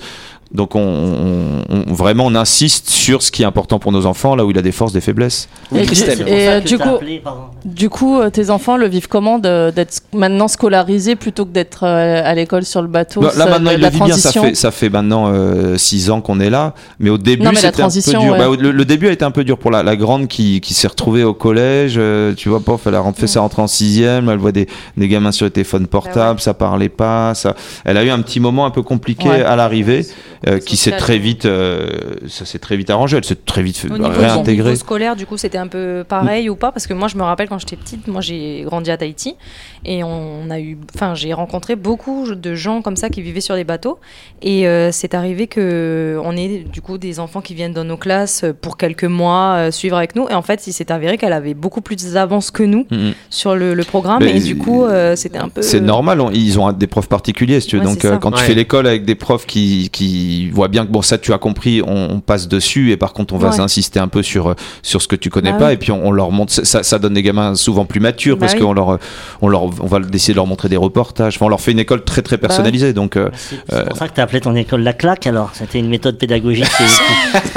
Donc 0.54 0.74
on, 0.76 0.80
on- 0.80 1.64
on- 1.88 1.92
vraiment 1.94 2.26
on 2.26 2.34
insiste 2.34 2.90
sur 2.90 3.22
ce 3.22 3.30
qui 3.30 3.42
est 3.42 3.46
important 3.46 3.78
pour 3.78 3.90
nos 3.92 4.04
enfants, 4.06 4.36
là 4.36 4.44
où 4.44 4.50
il 4.50 4.58
a 4.58 4.62
des 4.62 4.72
forces, 4.72 4.92
des 4.92 5.00
faiblesses. 5.00 5.48
Oui, 5.70 5.80
Et, 5.80 5.86
Christelle. 5.86 6.28
et, 6.28 6.44
ça 6.46 6.50
euh, 6.52 6.60
du 6.60 6.78
coup, 6.78 6.88
appelé, 6.96 7.20
pardon. 7.24 7.40
du 7.64 7.88
coup, 7.88 8.20
euh, 8.20 8.28
tes 8.30 8.50
enfants 8.50 8.76
le 8.76 8.86
vivent 8.86 9.08
comment 9.08 9.38
d'être 9.38 10.02
maintenant 10.12 10.48
scolarisés 10.48 11.16
plutôt 11.16 11.44
que 11.46 11.50
d'être 11.52 11.84
euh, 11.84 12.20
à 12.22 12.34
l'école 12.34 12.64
sur 12.64 12.82
le 12.82 12.88
bateau 12.88 13.20
Bah, 13.22 13.32
là 13.36 13.46
maintenant 13.46 13.70
il 13.72 13.80
le 13.80 13.88
vit 13.88 14.00
bien, 14.00 14.16
ça 14.16 14.30
fait 14.32 14.54
ça 14.54 14.70
fait 14.70 14.90
maintenant 14.90 15.32
6 15.76 16.10
ans 16.10 16.20
qu'on 16.20 16.38
est 16.40 16.50
là, 16.50 16.74
mais 17.00 17.08
au 17.10 17.18
début 17.18 17.46
c'était 17.56 17.82
un 17.82 17.88
peu 17.88 18.00
dur. 18.10 18.22
ouais. 18.32 18.38
Bah, 18.38 18.46
le, 18.58 18.70
le 18.72 18.84
début 18.84 19.08
a 19.08 19.12
été 19.12 19.24
un 19.24 19.30
peu 19.30 19.44
dur 19.44 19.56
pour 19.58 19.70
la, 19.70 19.82
la 19.82 19.96
grande 19.96 20.28
qui, 20.28 20.60
qui 20.60 20.74
s'est 20.74 20.88
retrouvée 20.88 21.24
au 21.24 21.34
collège, 21.34 21.94
euh, 21.96 22.34
tu 22.34 22.48
vois 22.50 22.60
pas, 22.60 22.76
elle 22.86 22.94
a 22.94 23.12
fait 23.14 23.26
sa 23.26 23.40
rentrée 23.40 23.62
en 23.62 23.66
sixième, 23.66 24.28
elle 24.28 24.38
voit 24.38 24.52
des, 24.52 24.66
des 24.96 25.08
gamins 25.08 25.32
sur 25.32 25.46
les 25.46 25.50
téléphones 25.50 25.86
portables, 25.86 26.40
ça 26.40 26.52
parlait 26.54 26.88
pas, 26.90 27.34
ça, 27.34 27.54
elle 27.84 27.96
a 27.96 28.04
eu 28.04 28.10
un 28.10 28.20
petit 28.20 28.38
moment 28.40 28.66
un 28.66 28.70
peu 28.70 28.82
compliqué 28.82 29.28
Ouais. 29.28 29.42
à 29.42 29.54
l'arrivée, 29.56 30.04
euh, 30.48 30.58
qui 30.58 30.76
s'est 30.76 30.96
très 30.96 31.18
vite, 31.18 31.46
euh, 31.46 32.14
ça 32.28 32.44
s'est 32.44 32.58
très 32.58 32.76
vite 32.76 32.90
arrangé, 32.90 33.16
elle 33.16 33.24
s'est 33.24 33.34
très 33.44 33.62
vite 33.62 33.84
Au 33.88 33.96
niveau, 33.96 34.04
au 34.04 34.10
réintégrée. 34.10 34.70
niveau 34.70 34.76
scolaire, 34.80 35.16
du 35.16 35.26
coup, 35.26 35.36
c'était 35.36 35.58
un 35.58 35.66
peu 35.68 36.04
pareil 36.08 36.48
ou 36.50 36.56
pas? 36.56 36.72
Parce 36.72 36.86
que 36.86 36.94
moi, 36.94 37.08
je 37.08 37.16
me 37.16 37.22
rappelle 37.22 37.48
quand 37.48 37.58
j'étais 37.58 37.76
petite, 37.76 38.08
moi, 38.08 38.20
j'ai 38.20 38.62
grandi 38.64 38.90
à 38.90 38.96
Tahiti 38.96 39.36
et 39.84 40.02
on 40.04 40.50
a 40.50 40.58
eu, 40.60 40.78
enfin, 40.94 41.14
j'ai 41.14 41.32
rencontré 41.32 41.76
beaucoup 41.76 42.34
de 42.34 42.54
gens 42.54 42.82
comme 42.82 42.96
ça 42.96 43.08
qui 43.08 43.22
vivaient 43.22 43.40
sur 43.40 43.54
les 43.54 43.64
bateaux. 43.64 43.98
Et 44.42 44.66
euh, 44.66 44.90
c'est 44.92 45.14
arrivé 45.14 45.46
que 45.46 46.18
on 46.24 46.36
ait 46.36 46.64
du 46.72 46.80
coup 46.80 46.98
des 46.98 47.20
enfants 47.20 47.40
qui 47.40 47.54
viennent 47.54 47.72
dans 47.72 47.84
nos 47.84 47.96
classes 47.96 48.44
pour 48.60 48.76
quelques 48.76 49.04
mois 49.04 49.54
euh, 49.56 49.70
suivre 49.70 49.96
avec 49.96 50.16
nous. 50.16 50.26
Et 50.28 50.34
en 50.34 50.42
fait, 50.42 50.66
il 50.66 50.72
s'est 50.72 50.90
avéré 50.92 51.18
qu'elle 51.18 51.32
avait 51.32 51.54
beaucoup 51.54 51.80
plus 51.80 51.96
d'avance 52.12 52.50
que 52.50 52.62
nous 52.62 52.86
Mhm. 52.90 53.12
sur 53.30 53.54
le, 53.54 53.74
le 53.74 53.84
programme. 53.84 54.22
Mais 54.24 54.36
et 54.36 54.40
du 54.40 54.56
coup, 54.56 54.84
euh, 54.84 55.14
c'était 55.16 55.38
un 55.38 55.48
peu. 55.48 55.62
C'est 55.62 55.80
normal, 55.80 56.20
on- 56.20 56.30
ils 56.30 56.58
ont 56.58 56.72
des 56.72 56.86
profs 56.86 57.08
particuliers, 57.08 57.60
si 57.60 57.68
tu 57.68 57.76
veux. 57.76 57.82
Ouais, 57.82 57.88
Donc, 57.88 58.04
euh, 58.04 58.18
quand 58.18 58.32
tu 58.32 58.42
fais 58.42 58.54
l'école 58.54 58.86
avec 58.86 59.04
des 59.04 59.14
profs 59.14 59.46
qui, 59.46 59.88
qui 59.90 60.31
ils 60.32 60.52
voient 60.52 60.68
bien 60.68 60.84
que 60.86 60.90
bon 60.90 61.02
ça 61.02 61.18
tu 61.18 61.32
as 61.32 61.38
compris, 61.38 61.82
on, 61.86 62.08
on 62.10 62.20
passe 62.20 62.48
dessus 62.48 62.90
et 62.92 62.96
par 62.96 63.12
contre 63.12 63.34
on 63.34 63.38
va 63.38 63.50
Ouais. 63.50 63.60
insister 63.60 63.98
un 64.00 64.08
peu 64.08 64.22
sur 64.22 64.48
euh, 64.50 64.54
sur 64.82 65.02
ce 65.02 65.08
que 65.08 65.16
tu 65.16 65.28
connais 65.30 65.52
Bah 65.52 65.58
pas 65.58 65.66
oui. 65.68 65.72
et 65.74 65.76
puis 65.76 65.92
on, 65.92 66.06
on 66.06 66.10
leur 66.10 66.30
montre 66.30 66.52
ça, 66.52 66.82
ça 66.82 66.98
donne 66.98 67.14
des 67.14 67.22
gamins 67.22 67.54
souvent 67.54 67.84
plus 67.84 68.00
matures 68.00 68.36
Bah 68.36 68.40
parce 68.46 68.54
oui. 68.54 68.60
qu'on 68.60 68.72
leur 68.72 68.98
on 69.42 69.48
leur 69.48 69.64
on 69.64 69.86
va 69.86 69.98
essayer 70.12 70.32
de 70.34 70.36
leur 70.38 70.46
montrer 70.46 70.68
des 70.68 70.76
reportages. 70.76 71.36
Enfin, 71.36 71.46
on 71.46 71.48
leur 71.48 71.60
fait 71.60 71.72
une 71.72 71.78
école 71.78 72.04
très 72.04 72.22
Bah 72.22 72.26
très 72.26 72.38
personnalisée 72.38 72.92
donc 72.92 73.16
euh, 73.16 73.28
C'est 73.36 73.56
c'est 73.68 73.88
pour 73.88 73.96
ça 73.96 74.08
que 74.08 74.14
tu 74.14 74.20
as 74.20 74.24
appelé 74.24 74.40
ton 74.40 74.54
école 74.56 74.82
la 74.82 74.92
claque 74.92 75.26
alors. 75.26 75.50
C'était 75.54 75.78
une 75.78 75.88
méthode 75.88 76.18
pédagogique. 76.18 76.64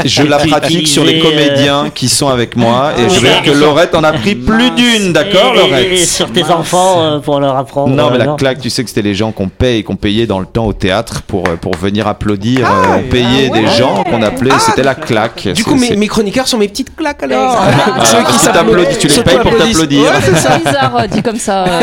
qui- 0.02 0.08
je 0.10 0.24
la 0.24 0.38
pratique 0.38 0.88
sur 0.88 1.04
les 1.06 1.20
euh, 1.20 1.24
comédiens 1.24 1.90
qui 1.94 2.10
sont 2.10 2.28
avec 2.28 2.56
moi 2.56 2.92
et 2.98 3.10
je 3.10 3.16
veux 3.20 3.28
dire 3.28 3.42
que 3.44 3.52
Laurette 3.52 3.96
en 3.96 4.04
a 4.04 4.14
pris 4.14 4.36
plus 4.36 4.72
d'une, 4.72 5.14
d'accord 5.14 5.54
et- 5.56 5.60
et- 5.60 5.70
Laurette 5.70 5.92
Et 5.92 5.98
sur 6.06 6.32
tes 6.32 6.44
enfants 6.46 7.02
euh, 7.02 7.20
pour 7.20 7.40
leur 7.40 7.56
apprendre. 7.56 7.96
Non, 7.96 8.10
mais 8.12 8.22
euh, 8.22 8.26
la 8.26 8.34
claque, 8.36 8.60
tu 8.60 8.70
sais 8.70 8.84
que 8.84 8.90
c'était 8.90 9.02
les 9.02 9.14
gens 9.16 9.32
qu'on 9.32 9.50
paye 9.50 9.80
et 9.80 9.84
qu'on 9.84 9.96
payait 9.96 10.26
dans 10.28 10.40
le 10.40 10.46
temps 10.46 10.66
au 10.66 10.74
théâtre 10.74 11.22
pour, 11.24 11.48
euh, 11.48 11.56
pour 11.56 11.76
venir 11.76 12.08
applaudir. 12.08 12.65
Euh, 12.66 12.98
on 12.98 13.10
payait 13.10 13.50
des 13.50 13.68
gens 13.68 14.04
qu'on 14.04 14.22
appelait, 14.22 14.52
c'était 14.60 14.84
la 14.84 14.96
claque. 14.96 15.48
Du 15.50 15.64
coup, 15.64 15.76
mes, 15.76 16.08
chroniqueurs 16.08 16.48
sont 16.48 16.58
mes 16.58 16.68
petites 16.68 16.96
claques 16.96 17.24
alors. 17.24 17.58
Ah, 17.60 18.06
Ceux 18.06 18.24
qui 18.24 18.46
t'applaudissent, 18.46 18.98
tu 19.00 19.08
les 19.08 19.24
payes 19.24 19.40
pour 19.40 19.58
t'applaudir. 19.58 20.02
Ouais, 20.02 20.10
c'est 20.24 20.36
ça. 20.36 20.58
Bizarre 20.66 20.98
euh, 20.98 21.08
dit 21.08 21.22
comme 21.24 21.40
ça. 21.40 21.66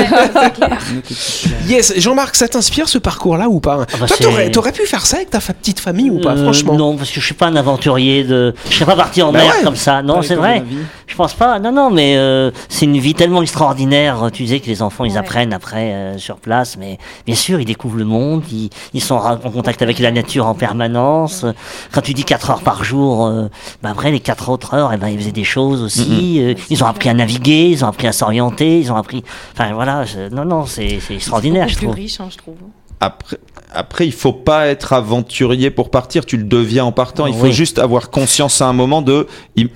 Yes, 1.66 1.95
Jean-Marc, 1.97 2.35
ça 2.35 2.49
t'inspire 2.49 2.88
ce 2.88 2.99
parcours-là 2.99 3.49
ou 3.49 3.61
pas? 3.61 3.79
Bah, 3.79 4.07
Toi, 4.07 4.16
t'aurais, 4.21 4.51
t'aurais 4.51 4.73
pu 4.73 4.85
faire 4.87 5.07
ça 5.07 5.16
avec 5.18 5.31
ta 5.31 5.40
fa- 5.40 5.53
petite 5.55 5.81
famille 5.81 6.11
ou 6.11 6.21
pas, 6.21 6.33
Euh, 6.33 6.42
franchement? 6.42 6.75
Non, 6.75 6.97
parce 6.97 7.11
que 7.11 7.21
je 7.21 7.25
suis 7.25 7.35
pas 7.35 7.47
un 7.47 7.57
aventurier 7.57 8.25
de. 8.25 8.55
Je 8.68 8.75
serais 8.75 8.87
pas 8.87 8.97
parti 8.97 9.23
en 9.23 9.33
Bah 9.33 9.40
mer 9.40 9.55
ouais. 9.57 9.64
comme 9.64 9.77
ça. 9.77 10.03
Non, 10.03 10.23
c'est 10.23 10.35
vrai. 10.35 10.64
Je 11.12 11.16
pense 11.18 11.35
pas. 11.35 11.59
Non, 11.59 11.72
non, 11.72 11.90
mais 11.90 12.16
euh, 12.16 12.51
c'est 12.70 12.87
une 12.87 12.96
vie 12.96 13.12
tellement 13.12 13.42
extraordinaire. 13.42 14.31
Tu 14.33 14.44
disais 14.44 14.61
que 14.61 14.66
les 14.66 14.81
enfants, 14.81 15.05
ils 15.05 15.12
Ouais. 15.12 15.18
apprennent 15.18 15.53
après 15.53 15.92
euh, 15.92 16.16
sur 16.16 16.37
place, 16.37 16.79
mais 16.79 16.96
bien 17.27 17.35
sûr, 17.35 17.61
ils 17.61 17.66
découvrent 17.66 17.98
le 17.98 18.07
monde. 18.07 18.42
Ils, 18.51 18.70
ils 18.94 19.03
sont 19.03 19.16
en 19.16 19.37
contact 19.51 19.83
avec 19.83 19.98
la 19.98 20.11
nature 20.11 20.46
en 20.46 20.55
permanence. 20.55 21.44
Quand 21.92 22.01
tu 22.01 22.14
dis 22.14 22.25
4 22.25 22.48
heures 22.48 22.62
par 22.62 22.83
jour, 22.83 23.27
euh, 23.27 23.48
bah 23.83 23.90
après 23.92 24.11
les 24.11 24.20
4 24.20 24.48
autres 24.48 24.72
heures, 24.72 24.90
eh 24.94 24.96
ben, 24.96 25.09
ils 25.09 25.18
faisaient 25.18 25.33
des 25.33 25.44
choses 25.44 25.83
aussi. 25.83 26.40
Euh, 26.40 26.55
ils 26.70 26.83
ont 26.83 26.87
appris 26.87 27.11
à 27.11 27.14
naviguer, 27.14 27.68
ils 27.68 27.85
ont 27.85 27.88
appris 27.88 28.07
à 28.07 28.12
s'orienter, 28.12 28.81
ils 28.81 28.90
ont 28.90 28.96
appris. 28.96 29.22
Enfin 29.53 29.75
voilà. 29.75 30.07
je- 30.07 30.35
Non, 30.35 30.46
non, 30.46 30.64
c'est 30.64 30.98
c'est 31.07 31.16
extraordinaire, 31.16 31.68
je 31.68 31.77
trouve. 31.77 31.92
plus 31.92 32.03
riche, 32.05 32.20
hein, 32.20 32.29
je 32.31 32.38
trouve. 32.38 32.57
Après, 33.05 33.37
après, 33.75 34.07
il 34.07 34.12
faut 34.12 34.35
pas 34.35 34.67
être 34.69 34.93
aventurier 34.93 35.71
pour 35.71 35.91
partir. 35.91 36.25
Tu 36.27 36.37
le 36.37 36.45
deviens 36.45 36.85
en 36.85 36.93
partant. 36.93 37.27
Il 37.27 37.33
faut 37.35 37.45
Oui. 37.47 37.53
juste 37.53 37.79
avoir 37.79 38.11
conscience 38.11 38.61
à 38.61 38.67
un 38.69 38.73
moment 38.75 39.01
de 39.03 39.27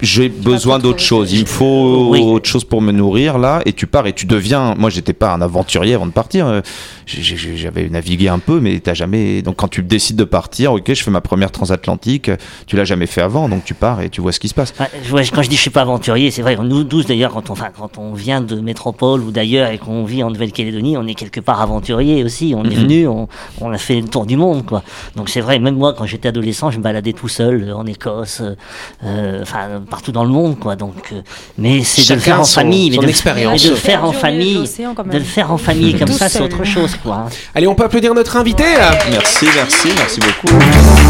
j'ai 0.02 0.28
besoin 0.28 0.78
d'autre 0.78 1.00
chose. 1.00 1.32
Il 1.32 1.40
me 1.40 1.46
faut 1.46 2.08
Oui. 2.10 2.20
autre 2.20 2.46
chose 2.48 2.62
pour 2.64 2.82
me 2.82 2.92
nourrir 2.92 3.38
là. 3.38 3.62
Et 3.64 3.72
tu 3.72 3.86
pars 3.86 4.06
et 4.06 4.12
tu 4.12 4.26
deviens. 4.26 4.74
Moi, 4.76 4.90
j'étais 4.90 5.14
pas 5.14 5.32
un 5.32 5.40
aventurier 5.40 5.94
avant 5.94 6.06
de 6.06 6.12
partir. 6.12 6.46
Euh, 6.46 6.60
J'avais 7.06 7.88
navigué 7.88 8.28
un 8.28 8.38
peu, 8.38 8.60
mais 8.60 8.78
t'as 8.80 8.94
jamais. 8.94 9.40
Donc, 9.42 9.56
quand 9.56 9.68
tu 9.68 9.82
décides 9.82 10.16
de 10.16 10.24
partir, 10.24 10.72
ok, 10.74 10.92
je 10.92 11.02
fais 11.02 11.10
ma 11.10 11.20
première 11.20 11.50
transatlantique. 11.50 12.30
Tu 12.66 12.76
l'as 12.76 12.84
jamais 12.84 13.06
fait 13.06 13.22
avant, 13.22 13.48
donc 13.48 13.64
tu 13.64 13.74
pars 13.74 14.00
et 14.02 14.10
tu 14.10 14.20
vois 14.20 14.32
ce 14.32 14.40
qui 14.40 14.48
se 14.48 14.54
passe. 14.54 14.72
Quand 14.76 15.42
je 15.42 15.48
dis 15.48 15.56
je 15.56 15.60
suis 15.60 15.70
pas 15.70 15.82
aventurier, 15.82 16.30
c'est 16.30 16.42
vrai. 16.42 16.56
Nous 16.62 16.84
tous 16.84 17.06
d'ailleurs, 17.06 17.32
quand 17.32 17.48
on, 17.50 17.52
enfin, 17.54 17.68
quand 17.76 17.96
on 17.98 18.12
vient 18.12 18.40
de 18.40 18.60
métropole 18.60 19.20
ou 19.22 19.30
d'ailleurs 19.30 19.70
et 19.70 19.78
qu'on 19.78 20.04
vit 20.04 20.22
en 20.22 20.30
Nouvelle-Calédonie, 20.30 20.96
on 20.96 21.06
est 21.06 21.14
quelque 21.14 21.40
part 21.40 21.60
aventurier 21.62 22.22
aussi. 22.24 22.54
On 22.56 22.64
est 22.64 22.74
Mhm. 22.76 22.82
venu, 22.82 23.06
on, 23.16 23.28
on 23.60 23.72
a 23.72 23.78
fait 23.78 24.00
le 24.00 24.08
tour 24.08 24.26
du 24.26 24.36
monde, 24.36 24.64
quoi. 24.66 24.82
Donc 25.16 25.28
c'est 25.28 25.40
vrai. 25.40 25.58
Même 25.58 25.76
moi, 25.76 25.94
quand 25.96 26.06
j'étais 26.06 26.28
adolescent, 26.28 26.70
je 26.70 26.78
me 26.78 26.82
baladais 26.82 27.12
tout 27.12 27.28
seul 27.28 27.64
euh, 27.68 27.76
en 27.76 27.86
Écosse, 27.86 28.40
euh, 28.42 28.54
euh, 29.04 29.42
enfin 29.42 29.82
partout 29.88 30.12
dans 30.12 30.24
le 30.24 30.30
monde, 30.30 30.58
quoi. 30.58 30.76
Donc, 30.76 31.12
mais 31.58 31.82
c'est 31.84 32.08
de 32.08 32.14
le 32.14 32.20
faire 32.20 32.40
en 32.40 32.44
son- 32.44 32.60
famille, 32.60 32.90
mais 32.90 32.96
son 32.96 33.02
de, 33.02 33.08
expérience. 33.08 33.62
mais 33.62 33.68
de 33.68 33.74
le 33.74 33.80
faire 33.80 34.04
en 34.04 34.12
famille, 34.12 34.54
de 34.54 35.18
le 35.18 35.24
faire 35.24 35.52
en 35.52 35.58
famille 35.58 35.94
comme 35.94 36.08
Tout 36.08 36.14
ça, 36.14 36.28
c'est 36.28 36.40
autre 36.40 36.64
chose, 36.64 36.94
quoi. 37.02 37.26
Allez, 37.54 37.66
on 37.66 37.74
peut 37.74 37.84
applaudir 37.84 38.14
notre 38.14 38.36
invité 38.36 38.64
Merci, 39.10 39.46
merci, 39.54 39.88
merci 39.96 40.20
beaucoup. 40.20 41.05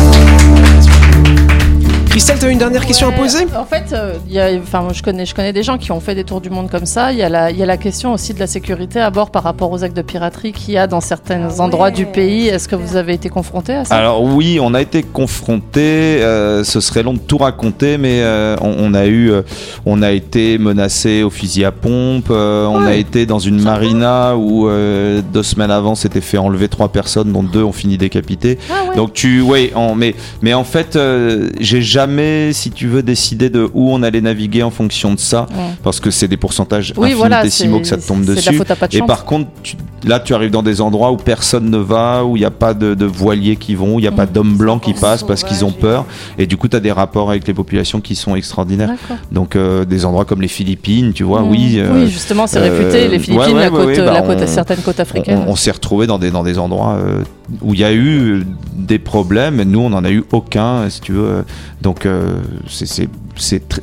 Christelle, 2.16 2.38
t'as 2.38 2.48
une 2.50 2.56
dernière 2.56 2.86
question 2.86 3.08
à 3.08 3.10
Ouais, 3.10 3.16
poser? 3.18 3.46
En 3.54 3.66
fait, 3.66 3.92
euh, 3.92 4.14
il 4.26 4.32
y 4.32 4.40
a, 4.40 4.48
enfin, 4.58 4.80
moi, 4.80 4.94
je 4.94 5.02
connais, 5.02 5.26
je 5.26 5.34
connais 5.34 5.52
des 5.52 5.62
gens 5.62 5.76
qui 5.76 5.92
ont 5.92 6.00
fait 6.00 6.14
des 6.14 6.24
tours 6.24 6.40
du 6.40 6.48
monde 6.48 6.70
comme 6.70 6.86
ça. 6.86 7.12
Il 7.12 7.18
y, 7.18 7.22
a 7.22 7.28
la, 7.28 7.50
il 7.50 7.58
y 7.58 7.62
a 7.62 7.66
la 7.66 7.76
question 7.76 8.14
aussi 8.14 8.32
de 8.32 8.38
la 8.40 8.46
sécurité 8.46 8.98
à 9.00 9.10
bord 9.10 9.30
par 9.30 9.42
rapport 9.42 9.70
aux 9.70 9.84
actes 9.84 9.94
de 9.94 10.00
piraterie 10.00 10.52
qu'il 10.52 10.72
y 10.72 10.78
a 10.78 10.86
dans 10.86 11.02
certains 11.02 11.46
Ah 11.46 11.60
endroits 11.60 11.88
ouais. 11.88 11.92
du 11.92 12.06
pays. 12.06 12.48
Est-ce 12.48 12.68
que 12.68 12.74
vous 12.74 12.96
avez 12.96 13.12
été 13.12 13.28
confronté 13.28 13.74
à 13.74 13.84
ça? 13.84 13.94
Alors 13.94 14.22
oui, 14.22 14.58
on 14.62 14.72
a 14.72 14.80
été 14.80 15.02
confronté. 15.02 16.22
euh, 16.22 16.64
ce 16.64 16.80
serait 16.80 17.02
long 17.02 17.12
de 17.12 17.18
tout 17.18 17.36
raconter, 17.36 17.98
mais 17.98 18.22
euh, 18.22 18.56
on, 18.62 18.74
on 18.78 18.94
a 18.94 19.04
eu, 19.04 19.30
euh, 19.30 19.42
on 19.84 20.00
a 20.00 20.10
été 20.12 20.56
menacé 20.56 21.22
au 21.22 21.28
fusil 21.28 21.66
à 21.66 21.70
pompe. 21.70 22.28
euh, 22.30 22.64
on 22.64 22.86
a 22.86 22.94
été 22.94 23.26
dans 23.26 23.40
une 23.40 23.60
marina 23.60 24.36
où 24.38 24.68
euh, 24.70 25.20
deux 25.34 25.42
semaines 25.42 25.70
avant, 25.70 25.94
s'était 25.94 26.22
fait 26.22 26.38
enlever 26.38 26.68
trois 26.68 26.88
personnes, 26.88 27.30
dont 27.30 27.42
deux 27.42 27.62
ont 27.62 27.72
fini 27.72 27.98
décapitées. 27.98 28.56
Ah 28.70 28.88
ouais. 28.88 28.96
Donc 28.96 29.12
tu, 29.12 29.42
oui, 29.42 29.70
en, 29.74 29.94
mais, 29.94 30.14
mais 30.40 30.54
en 30.54 30.64
fait, 30.64 30.96
euh, 30.96 31.50
j'ai 31.60 31.82
jamais, 31.82 32.05
si 32.52 32.70
tu 32.70 32.86
veux, 32.86 33.02
décidé 33.02 33.50
de 33.50 33.68
où 33.74 33.90
on 33.92 34.02
allait 34.02 34.20
naviguer 34.20 34.62
en 34.62 34.70
fonction 34.70 35.14
de 35.14 35.18
ça, 35.18 35.46
Ouais. 35.50 35.64
parce 35.82 36.00
que 36.00 36.10
c'est 36.10 36.28
des 36.28 36.36
pourcentages 36.36 36.92
Oui, 36.96 37.12
voilà, 37.14 37.38
infinitésimaux 37.38 37.76
c'est 37.78 37.82
que 37.82 37.88
ça 37.88 37.96
te 37.96 38.06
tombe 38.06 38.24
de 38.24 38.34
dessus. 38.34 38.54
faute 38.54 38.68
Et 38.92 39.00
par 39.02 39.24
contre, 39.24 39.48
tu- 39.62 39.76
là, 40.04 40.20
tu 40.20 40.34
arrives 40.34 40.50
dans 40.50 40.62
des 40.62 40.80
endroits 40.80 41.10
où 41.12 41.16
personne 41.16 41.70
ne 41.70 41.78
va, 41.78 42.24
où 42.24 42.36
il 42.36 42.40
n'y 42.40 42.46
a 42.46 42.50
pas 42.50 42.74
de, 42.74 42.94
de 42.94 43.04
voiliers 43.06 43.56
qui 43.56 43.74
vont, 43.74 43.94
où 43.96 43.98
il 43.98 44.02
n'y 44.02 44.08
a 44.08 44.10
Mm. 44.10 44.16
pas 44.16 44.26
d'hommes 44.26 44.56
blancs 44.56 44.82
qui 44.82 44.94
passent 44.94 45.22
parce 45.22 45.42
qu'ils 45.44 45.64
ont 45.64 45.72
peur. 45.72 46.04
Et 46.38 46.46
du 46.46 46.56
coup, 46.56 46.68
tu 46.68 46.76
as 46.76 46.80
des 46.80 46.92
rapports 46.92 47.30
avec 47.30 47.46
les 47.46 47.54
populations 47.54 48.00
qui 48.00 48.14
sont 48.14 48.34
extraordinaires. 48.36 48.90
Donc, 49.32 49.56
euh, 49.56 49.84
des 49.84 50.04
endroits 50.04 50.24
comme 50.24 50.40
les 50.42 50.48
Philippines, 50.48 51.12
tu 51.12 51.24
vois, 51.24 51.42
Mm. 51.42 51.50
oui. 51.50 51.74
euh, 51.78 51.90
oui, 51.94 52.10
justement, 52.10 52.46
c'est 52.46 52.58
euh, 52.58 52.62
réputé. 52.76 53.08
Les 53.08 53.18
Philippines, 53.18 53.46
ouais, 53.48 53.54
ouais, 53.54 53.60
la, 53.64 53.70
côte, 53.70 53.86
ouais, 53.86 53.96
la 53.96 54.04
bah, 54.20 54.22
côte, 54.22 54.38
on- 54.42 54.46
certaines 54.46 54.78
côtes 54.82 55.00
africaines. 55.00 55.44
on, 55.46 55.52
on 55.52 55.56
s'est 55.56 55.70
retrouvé 55.70 56.06
dans 56.06 56.18
des, 56.18 56.30
dans 56.30 56.42
des 56.42 56.58
endroits 56.58 56.94
euh, 56.96 57.22
où 57.60 57.74
il 57.74 57.80
y 57.80 57.84
a 57.84 57.92
eu 57.94 58.44
des 58.72 58.98
problèmes. 58.98 59.62
Nous, 59.62 59.80
on 59.80 59.90
n'en 59.90 60.04
a 60.04 60.10
eu 60.10 60.24
aucun, 60.32 60.88
si 60.90 61.00
tu 61.00 61.12
veux. 61.12 61.44
Donc, 61.82 62.06
euh, 62.06 62.40
c'est- 62.68 63.08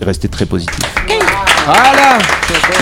resté 0.01 0.27
très 0.27 0.45
positif. 0.45 0.79
Voilà 1.65 2.17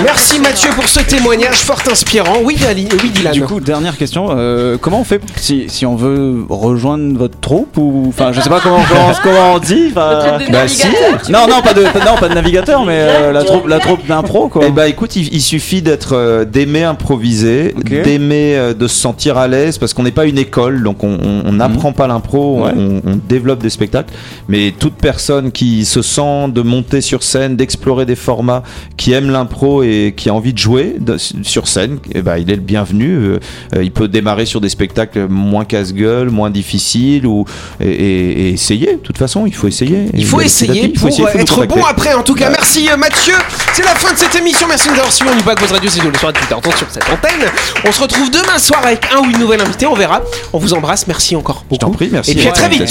Merci 0.04 0.39
Mathieu 0.39 0.72
pour 0.72 0.88
ce 0.88 1.00
témoignage 1.02 1.58
fort 1.58 1.80
inspirant. 1.89 2.38
Oui, 2.44 2.58
Ali, 2.67 2.88
oui 3.04 3.10
Dylan. 3.10 3.32
Du 3.34 3.44
coup, 3.44 3.60
dernière 3.60 3.96
question, 3.96 4.30
euh, 4.32 4.78
comment 4.82 5.02
on 5.02 5.04
fait 5.04 5.22
si, 5.36 5.65
si 5.70 5.86
on 5.86 5.96
veut 5.96 6.44
rejoindre 6.50 7.17
votre 7.17 7.39
troupe 7.39 7.78
ou 7.78 8.06
enfin 8.10 8.32
je 8.34 8.41
sais 8.41 8.50
pas 8.50 8.60
comment 8.60 8.82
comment, 8.89 9.12
comment 9.24 9.54
on 9.56 9.60
dit. 9.60 9.89
enfin- 9.91 10.38
troupe 10.38 10.48
de 10.48 10.52
Bah, 10.52 10.67
si. 10.67 10.84
navigateurs, 10.88 11.30
Non 11.30 11.48
non 11.48 11.62
pas 11.62 11.74
de 11.74 11.84
non 11.84 12.15
pas 12.20 12.28
de 12.30 12.34
navigateur 12.34 12.84
mais 12.86 12.98
euh, 13.00 13.32
la 13.32 13.44
troupe 13.44 13.67
la 13.67 13.80
troupe 13.80 14.06
d'impro 14.08 14.48
quoi. 14.50 14.63
Eh 14.67 14.72
ben 14.72 14.86
écoute, 14.86 15.15
il, 15.15 15.32
il 15.34 15.41
suffit 15.41 15.82
d'être 15.82 16.13
euh, 16.15 16.44
d'aimer 16.46 16.84
improviser, 16.84 17.74
Ok. 17.78 17.89
d'aimer 18.04 18.56
euh, 18.58 18.74
de 18.74 18.88
se 18.88 18.96
sentir 19.00 19.38
à 19.38 19.48
l'aise 19.48 19.78
parce 19.78 19.94
qu'on 19.94 20.04
n'est 20.04 20.12
pas 20.12 20.26
une 20.26 20.38
école, 20.39 20.82
donc 20.84 21.04
on- 21.04 21.17
on 21.24 21.41
on 21.46 21.54
n'apprend 21.54 21.91
pas 21.94 22.08
l'impro, 22.08 22.58
on- 22.60 22.63
Ouais. 22.65 22.72
on, 22.76 23.02
on 23.12 23.20
développe 23.30 23.60
des 23.62 23.70
spectacles. 23.70 24.12
Mais 24.48 24.74
toute 24.78 24.96
personne 24.96 25.52
qui 25.52 25.86
se 25.86 26.02
sent 26.02 26.48
de 26.50 26.62
monter 26.62 27.02
sur 27.02 27.24
scène, 27.24 27.56
d'explorer 27.56 28.06
des 28.06 28.15
formats, 28.15 28.63
qui 28.98 29.14
aime 29.14 29.30
l'impro 29.32 29.84
et 29.84 30.14
qui 30.16 30.30
a 30.30 30.34
envie 30.34 30.54
de 30.54 30.58
jouer 30.60 30.96
sur 31.44 31.68
scène, 31.68 31.98
eh 32.14 32.22
ben 32.22 32.38
il 32.38 32.50
est 32.52 32.56
le 32.56 32.62
bienvenu. 32.62 33.10
Euh, 33.16 33.40
euh, 33.76 33.84
il 33.84 33.92
peut 33.92 34.08
démarrer 34.08 34.46
sur 34.46 34.62
des 34.62 34.70
spectacles 34.70 35.28
moins 35.30 35.66
casse-gueule, 35.66 36.30
moins 36.30 36.50
difficiles 36.50 37.26
ou 37.26 37.46
et, 37.80 37.88
et- 37.90 38.42
et 38.48 38.50
essayer. 38.54 38.94
De 38.94 38.98
toute 39.02 39.18
façon, 39.18 39.46
il 39.46 39.54
faut 39.56 39.68
essayer. 39.68 40.06
Il 40.14 40.26
faut 40.26 40.40
à 40.40 40.46
essayer 40.46 40.82
petit. 40.88 40.92
Il 40.94 41.00
faut 41.00 41.08
pour 41.08 41.10
essayer, 41.10 41.28
faut 41.32 41.40
être 41.40 41.66
bon 41.68 41.84
après. 41.86 42.14
En 42.14 42.24
tout 42.24 42.36
cas, 42.36 42.50
merci 42.50 42.88
euh, 42.92 42.98
Mathieu. 42.98 43.34
C'est 43.74 43.84
la 43.86 43.96
fin 43.96 44.14
de 44.14 44.18
cette 44.18 44.36
émission. 44.36 44.68
Merci 44.68 44.88
de 44.88 44.94
nous 44.94 45.00
avoir 45.00 45.12
suivis. 45.14 45.32
On 45.34 45.36
dit 45.38 45.44
pas 45.44 45.56
que 45.56 45.62
votre 45.62 45.74
radio, 45.74 45.90
c'est 45.90 46.00
tous 46.00 46.12
les 46.12 46.18
soirs 46.18 46.34
de 46.34 46.38
18h30 46.40 46.78
sur 46.78 46.88
cette 46.90 47.10
antenne. 47.10 47.50
On 47.86 47.92
se 47.92 48.02
retrouve 48.02 48.30
demain 48.32 48.58
soir 48.58 48.82
avec 48.86 49.02
un 49.16 49.20
ou 49.20 49.26
une 49.32 49.40
nouvelle 49.40 49.62
invitée. 49.62 49.88
On 49.88 49.96
verra. 49.96 50.22
On 50.54 50.60
vous 50.60 50.74
embrasse. 50.74 51.08
Merci 51.08 51.36
encore 51.36 51.64
Je 51.72 51.78
t'en 51.78 51.88
beaucoup. 51.88 51.98
prie, 51.98 52.10
merci. 52.12 52.32
Et 52.32 52.36
puis 52.36 52.48
à 52.48 52.52
très 52.52 52.70
vite. 52.70 52.82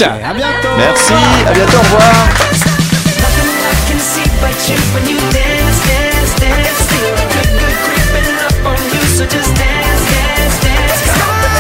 Merci, 0.79 1.13
à 1.47 1.53
bientôt, 1.53 1.77
au 1.77 1.83
revoir. 1.83 2.27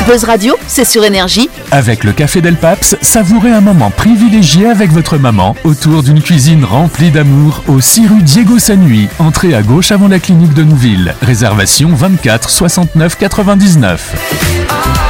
Buzz 0.07 0.25
Radio, 0.25 0.57
c'est 0.67 0.85
sur 0.85 1.05
énergie. 1.05 1.51
Avec 1.71 2.05
le 2.05 2.13
Café 2.13 2.41
Del 2.41 2.57
Paps, 2.57 2.97
savourez 3.01 3.53
un 3.53 3.61
moment 3.61 3.91
privilégié 3.91 4.67
avec 4.67 4.91
votre 4.91 5.19
maman 5.19 5.55
autour 5.65 6.03
d'une 6.03 6.21
cuisine 6.23 6.65
remplie 6.65 7.11
d'amour 7.11 7.63
au 7.69 7.81
6 7.81 8.09
rue 8.09 8.23
Diego 8.23 8.59
Sanui, 8.59 9.09
entrée 9.19 9.55
à 9.55 9.63
gauche 9.63 9.93
avant 9.93 10.09
la 10.09 10.19
clinique 10.19 10.55
de 10.55 10.65
Nouville. 10.65 11.15
Réservation 11.23 11.91
24 11.95 12.51
69 12.51 13.19
99. 13.19 15.10